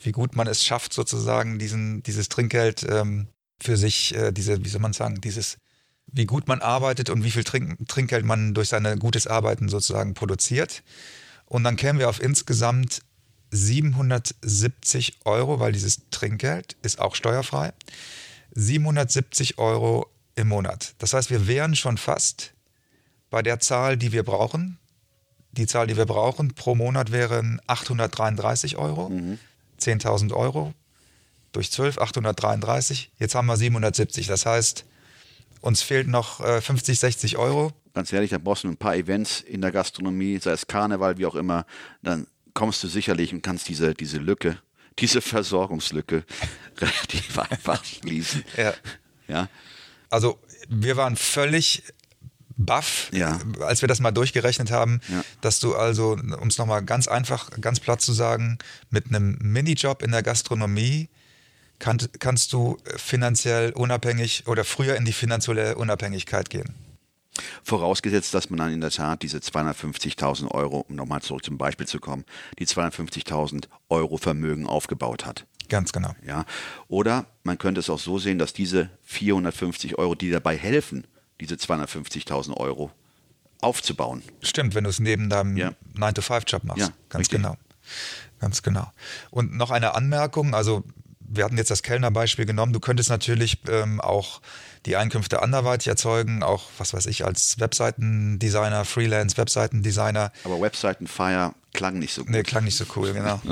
wie 0.00 0.12
gut 0.12 0.36
man 0.36 0.46
es 0.46 0.64
schafft, 0.64 0.92
sozusagen 0.92 1.58
diesen, 1.58 2.02
dieses 2.02 2.28
Trinkgeld 2.28 2.84
ähm, 2.88 3.28
für 3.62 3.76
sich, 3.76 4.14
äh, 4.14 4.32
diese, 4.32 4.64
wie 4.64 4.68
soll 4.68 4.80
man 4.80 4.92
sagen, 4.92 5.20
dieses, 5.20 5.56
wie 6.06 6.26
gut 6.26 6.48
man 6.48 6.60
arbeitet 6.60 7.10
und 7.10 7.24
wie 7.24 7.30
viel 7.30 7.44
Trink, 7.44 7.88
Trinkgeld 7.88 8.24
man 8.24 8.54
durch 8.54 8.68
sein 8.68 8.98
gutes 8.98 9.26
Arbeiten 9.26 9.68
sozusagen 9.68 10.14
produziert. 10.14 10.82
Und 11.46 11.64
dann 11.64 11.76
kämen 11.76 11.98
wir 11.98 12.08
auf 12.08 12.22
insgesamt 12.22 13.02
770 13.50 15.20
Euro, 15.24 15.60
weil 15.60 15.72
dieses 15.72 16.08
Trinkgeld 16.10 16.76
ist 16.82 17.00
auch 17.00 17.14
steuerfrei. 17.14 17.72
770 18.52 19.58
Euro 19.58 20.06
im 20.34 20.48
Monat. 20.48 20.94
Das 20.98 21.12
heißt, 21.12 21.30
wir 21.30 21.46
wären 21.46 21.76
schon 21.76 21.98
fast 21.98 22.52
bei 23.30 23.42
der 23.42 23.60
Zahl, 23.60 23.96
die 23.96 24.12
wir 24.12 24.22
brauchen. 24.22 24.78
Die 25.52 25.66
Zahl, 25.66 25.86
die 25.86 25.96
wir 25.96 26.06
brauchen 26.06 26.54
pro 26.54 26.74
Monat 26.74 27.12
wären 27.12 27.60
833 27.66 28.76
Euro. 28.76 29.10
10.000 29.80 30.32
Euro 30.32 30.72
durch 31.52 31.70
12, 31.70 31.98
833. 31.98 33.10
Jetzt 33.18 33.34
haben 33.34 33.46
wir 33.46 33.56
770. 33.56 34.26
Das 34.26 34.46
heißt, 34.46 34.84
uns 35.66 35.82
fehlt 35.82 36.08
noch 36.08 36.40
äh, 36.40 36.60
50, 36.60 36.98
60 36.98 37.36
Euro. 37.38 37.72
ganz 37.94 38.12
ehrlich, 38.12 38.30
da 38.30 38.38
brauchst 38.38 38.64
du 38.64 38.68
ein 38.68 38.76
paar 38.76 38.94
Events 38.96 39.40
in 39.40 39.60
der 39.60 39.72
Gastronomie, 39.72 40.38
sei 40.38 40.52
es 40.52 40.66
Karneval, 40.66 41.18
wie 41.18 41.26
auch 41.26 41.34
immer, 41.34 41.66
dann 42.02 42.26
kommst 42.54 42.82
du 42.84 42.88
sicherlich 42.88 43.32
und 43.32 43.42
kannst 43.42 43.68
diese, 43.68 43.94
diese 43.94 44.18
Lücke, 44.18 44.58
diese 44.98 45.20
Versorgungslücke 45.20 46.24
relativ 46.78 47.38
einfach 47.38 47.84
schließen. 47.84 48.44
Ja. 48.56 48.72
Ja, 49.28 49.48
Also 50.08 50.38
wir 50.68 50.96
waren 50.96 51.16
völlig 51.16 51.82
baff, 52.58 53.10
Ja. 53.12 53.38
als 53.60 53.82
wir 53.82 53.88
das 53.88 54.00
mal 54.00 54.12
durchgerechnet 54.12 54.70
haben, 54.70 55.00
Ja. 55.08 55.22
dass 55.42 55.58
du 55.60 55.74
also, 55.74 56.12
um 56.12 56.48
es 56.48 56.56
nochmal 56.58 56.82
ganz 56.84 57.08
einfach, 57.08 57.50
ganz 57.60 57.80
platt 57.80 58.00
zu 58.00 58.12
sagen, 58.12 58.58
mit 58.88 59.06
einem 59.08 59.36
Minijob 59.42 60.02
in 60.02 60.12
der 60.12 60.22
Gastronomie 60.22 61.08
kann, 61.78 61.98
kannst 62.18 62.52
du 62.52 62.78
finanziell 62.96 63.72
unabhängig 63.72 64.44
oder 64.46 64.64
früher 64.64 64.96
in 64.96 65.04
die 65.04 65.12
finanzielle 65.12 65.76
Unabhängigkeit 65.76 66.50
gehen. 66.50 66.74
Vorausgesetzt, 67.62 68.32
dass 68.32 68.48
man 68.48 68.58
dann 68.58 68.72
in 68.72 68.80
der 68.80 68.90
Tat 68.90 69.22
diese 69.22 69.38
250.000 69.38 70.50
Euro, 70.52 70.80
um 70.88 70.96
nochmal 70.96 71.20
zurück 71.20 71.44
zum 71.44 71.58
Beispiel 71.58 71.86
zu 71.86 71.98
kommen, 72.00 72.24
die 72.58 72.66
250.000 72.66 73.64
Euro 73.90 74.16
Vermögen 74.16 74.66
aufgebaut 74.66 75.26
hat. 75.26 75.46
Ganz 75.68 75.92
genau. 75.92 76.14
Ja. 76.26 76.44
Oder 76.88 77.26
man 77.42 77.58
könnte 77.58 77.80
es 77.80 77.90
auch 77.90 77.98
so 77.98 78.18
sehen, 78.18 78.38
dass 78.38 78.52
diese 78.52 78.88
450 79.02 79.98
Euro, 79.98 80.14
die 80.14 80.30
dabei 80.30 80.56
helfen, 80.56 81.06
diese 81.40 81.56
250.000 81.56 82.56
Euro 82.56 82.90
aufzubauen. 83.60 84.22
Stimmt, 84.42 84.74
wenn 84.74 84.84
du 84.84 84.90
es 84.90 85.00
neben 85.00 85.28
deinem 85.28 85.56
Ja. 85.56 85.72
9-to-5-Job 85.94 86.64
machst. 86.64 86.80
Ja, 86.80 86.88
Ganz 87.08 87.20
richtig. 87.22 87.42
genau. 87.42 87.56
Ganz 88.38 88.62
genau. 88.62 88.90
Und 89.30 89.54
noch 89.56 89.70
eine 89.70 89.94
Anmerkung, 89.94 90.54
also 90.54 90.84
wir 91.28 91.44
hatten 91.44 91.56
jetzt 91.56 91.70
das 91.70 91.82
Kellnerbeispiel 91.82 92.46
genommen, 92.46 92.72
du 92.72 92.80
könntest 92.80 93.10
natürlich 93.10 93.58
ähm, 93.68 94.00
auch 94.00 94.40
die 94.86 94.96
Einkünfte 94.96 95.42
anderweitig 95.42 95.88
erzeugen, 95.88 96.42
auch 96.42 96.64
was 96.78 96.94
weiß 96.94 97.06
ich, 97.06 97.24
als 97.24 97.58
Webseitendesigner, 97.58 98.84
Freelance-Webseitendesigner. 98.84 100.32
Aber 100.44 100.60
Webseitenfire 100.60 101.54
klang 101.72 101.98
nicht 101.98 102.14
so 102.14 102.22
gut. 102.22 102.30
Nee, 102.30 102.42
klang 102.42 102.64
nicht 102.64 102.76
so 102.76 102.84
cool, 102.94 103.12
genau. 103.12 103.40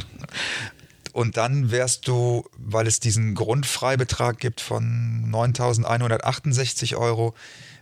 Und 1.12 1.37
dann 1.37 1.70
wärst 1.70 2.08
du, 2.08 2.44
weil 2.56 2.88
es 2.88 2.98
diesen 2.98 3.37
Grundfreibetrag 3.37 4.38
gibt 4.38 4.60
von 4.60 5.30
9.168 5.30 6.96
Euro, 6.96 7.34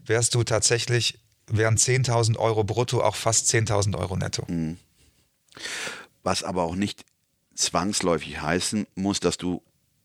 wärst 0.05 0.35
du 0.35 0.45
tatsächlich, 0.45 1.19
wären 1.47 1.77
10.000 1.77 2.37
Euro 2.37 2.63
brutto 2.63 3.03
auch 3.03 3.17
fast 3.17 3.47
10.000 3.47 3.97
Euro 3.99 4.17
netto. 4.19 4.47
Was 6.23 6.43
aber 6.43 6.65
auch 6.65 6.75
nicht 6.75 7.07
zwangsläufig 7.55 8.41
heißen 8.41 8.87
muss, 8.97 9.21
dass 9.21 9.39
du 9.39 9.63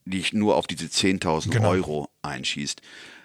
dich 0.10 0.34
nur 0.34 0.56
auf 0.56 0.68
diese 0.68 0.86
10.000 0.88 1.50
Genau. 1.52 1.70
Euro 1.70 2.10
einschießt. 2.22 2.82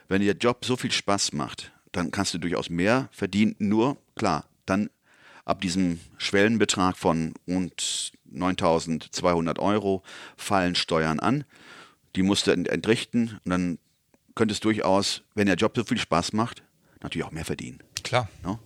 Wenn 0.09 0.21
dir 0.21 0.35
der 0.35 0.41
Job 0.41 0.65
so 0.65 0.77
viel 0.77 0.93
Spaß 0.93 1.33
macht, 1.33 1.73
dann 1.93 2.11
kannst 2.11 2.35
du 2.35 2.39
durchaus 2.39 2.71
mehr 2.71 3.09
verdienen. 3.13 3.55
Nur, 3.59 3.97
klar, 4.17 4.47
dann 4.67 4.91
ab 5.45 5.61
diesem 5.61 6.01
Schwellenbetrag 6.19 6.97
von 6.97 7.35
rund 7.49 8.13
9200 8.25 9.59
Euro 9.59 10.03
fallen 10.37 10.75
Steuern 10.75 11.21
an. 11.21 11.45
Die 12.17 12.23
musst 12.23 12.47
du 12.47 12.51
ent- 12.51 12.69
entrichten 12.69 13.41
und 13.45 13.51
dann 13.51 13.79
könntest 14.35 14.65
durchaus, 14.65 15.23
wenn 15.35 15.47
der 15.47 15.57
Job 15.57 15.73
so 15.77 15.85
viel 15.85 15.99
Spaß 15.99 16.33
macht, 16.33 16.63
natürlich 17.03 17.27
auch 17.27 17.31
mehr 17.33 17.45
verdienen. 17.45 17.83
Klar. 18.03 18.29
Ne? 18.45 18.59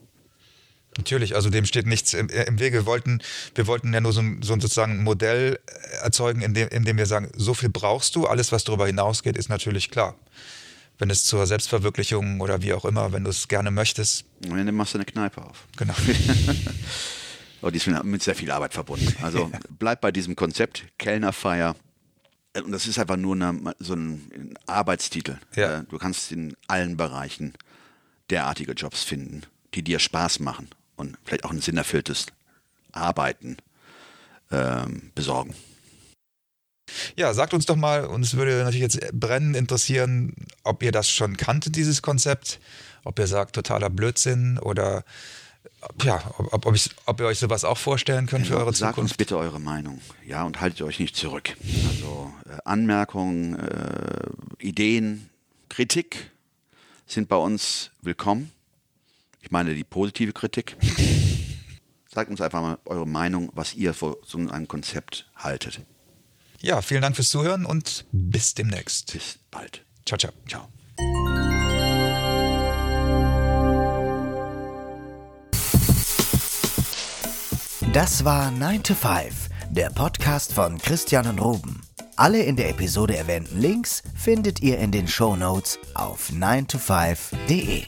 Natürlich, 0.96 1.34
also 1.34 1.50
dem 1.50 1.64
steht 1.66 1.86
nichts 1.86 2.14
im, 2.14 2.28
im 2.28 2.58
Wege. 2.58 2.78
Wir 2.78 2.86
wollten, 2.86 3.20
wir 3.54 3.66
wollten 3.66 3.92
ja 3.92 4.00
nur 4.00 4.12
so 4.12 4.20
ein, 4.20 4.42
so 4.42 4.52
ein 4.54 4.60
sozusagen 4.60 4.92
ein 5.00 5.04
Modell 5.04 5.58
erzeugen, 6.02 6.40
in 6.42 6.54
dem, 6.54 6.68
in 6.68 6.84
dem 6.84 6.96
wir 6.96 7.06
sagen, 7.06 7.30
so 7.36 7.54
viel 7.54 7.68
brauchst 7.68 8.16
du, 8.16 8.26
alles, 8.26 8.52
was 8.52 8.64
darüber 8.64 8.86
hinausgeht, 8.86 9.36
ist 9.36 9.48
natürlich 9.48 9.90
klar. 9.90 10.14
Wenn 10.98 11.10
es 11.10 11.24
zur 11.24 11.46
Selbstverwirklichung 11.46 12.40
oder 12.40 12.62
wie 12.62 12.72
auch 12.72 12.86
immer, 12.86 13.12
wenn 13.12 13.24
du 13.24 13.30
es 13.30 13.48
gerne 13.48 13.70
möchtest, 13.70 14.24
Und 14.48 14.56
dann 14.56 14.74
machst 14.74 14.94
du 14.94 14.98
eine 14.98 15.04
Kneipe 15.04 15.42
auf. 15.44 15.66
genau. 15.76 15.92
Aber 17.60 17.70
die 17.72 17.76
ist 17.76 17.86
mit- 17.86 18.22
sehr 18.22 18.34
viel 18.34 18.50
Arbeit 18.50 18.72
verbunden. 18.72 19.14
Also 19.22 19.50
bleib 19.78 20.00
bei 20.00 20.10
diesem 20.10 20.34
Konzept, 20.36 20.84
Kellnerfeier. 20.98 21.76
Und 22.64 22.72
das 22.72 22.86
ist 22.86 22.98
einfach 22.98 23.18
nur 23.18 23.34
eine, 23.34 23.74
so 23.78 23.92
ein, 23.94 24.54
Arbeitstitel. 24.66 25.36
Ja. 25.54 25.80
Äh, 25.80 25.84
Du 25.90 25.98
kannst 25.98 26.32
in 26.32 26.56
allen 26.68 26.96
Bereichen 26.96 27.52
derartige 28.30 28.72
Jobs 28.72 29.04
finden, 29.04 29.42
die 29.74 29.82
dir 29.82 29.98
Spaß 29.98 30.40
machen 30.40 30.68
und 30.96 31.16
vielleicht 31.24 31.44
auch 31.44 31.50
ein 31.50 31.60
sinnerfülltes 31.60 32.26
Arbeiten 32.92 33.56
ähm, 34.50 35.10
besorgen. 35.14 35.54
Ja, 37.16 37.34
sagt 37.34 37.52
uns 37.52 37.66
doch 37.66 37.76
mal, 37.76 38.06
uns 38.06 38.34
würde 38.34 38.58
natürlich 38.58 38.80
jetzt 38.80 39.00
brennend 39.12 39.56
interessieren, 39.56 40.34
ob 40.62 40.82
ihr 40.82 40.92
das 40.92 41.10
schon 41.10 41.36
kanntet, 41.36 41.76
dieses 41.76 42.00
Konzept, 42.00 42.60
ob 43.04 43.18
ihr 43.18 43.26
sagt, 43.26 43.54
totaler 43.54 43.90
Blödsinn 43.90 44.58
oder 44.58 45.04
ja, 46.02 46.22
ob, 46.38 46.66
ob, 46.66 46.74
ich, 46.74 46.90
ob 47.06 47.20
ihr 47.20 47.26
euch 47.26 47.38
sowas 47.38 47.64
auch 47.64 47.78
vorstellen 47.78 48.26
könnt 48.26 48.46
für 48.46 48.56
eure 48.56 48.72
Sagt 48.72 48.98
uns 48.98 49.10
Zukunft. 49.10 49.18
bitte 49.18 49.36
eure 49.36 49.60
Meinung. 49.60 50.00
Ja, 50.26 50.44
und 50.44 50.60
haltet 50.60 50.82
euch 50.82 51.00
nicht 51.00 51.16
zurück. 51.16 51.56
Also 51.88 52.32
äh, 52.48 52.58
Anmerkungen, 52.64 53.58
äh, 53.58 54.64
Ideen, 54.64 55.28
Kritik 55.68 56.30
sind 57.06 57.28
bei 57.28 57.36
uns 57.36 57.90
willkommen. 58.02 58.52
Ich 59.46 59.52
meine 59.52 59.76
die 59.76 59.84
positive 59.84 60.32
Kritik. 60.32 60.76
Sagt 62.12 62.30
uns 62.30 62.40
einfach 62.40 62.60
mal 62.60 62.78
eure 62.84 63.06
Meinung, 63.06 63.52
was 63.54 63.74
ihr 63.74 63.94
von 63.94 64.16
so 64.26 64.38
einem 64.38 64.66
Konzept 64.66 65.30
haltet. 65.36 65.82
Ja, 66.60 66.82
vielen 66.82 67.02
Dank 67.02 67.14
fürs 67.14 67.28
Zuhören 67.28 67.64
und 67.64 68.06
bis 68.10 68.54
demnächst. 68.54 69.12
Bis 69.12 69.38
bald. 69.52 69.84
Ciao, 70.04 70.18
ciao. 70.18 70.32
Ciao. 70.48 70.68
Das 77.92 78.24
war 78.24 78.50
9 78.50 78.82
to 78.82 78.94
5, 78.94 79.48
der 79.70 79.90
Podcast 79.90 80.52
von 80.52 80.78
Christian 80.78 81.28
und 81.28 81.38
Ruben. 81.38 81.82
Alle 82.16 82.42
in 82.42 82.56
der 82.56 82.70
Episode 82.70 83.16
erwähnten 83.16 83.60
Links 83.60 84.02
findet 84.16 84.60
ihr 84.60 84.78
in 84.78 84.90
den 84.90 85.06
Shownotes 85.06 85.78
auf 85.94 86.30
9to5.de. 86.30 87.84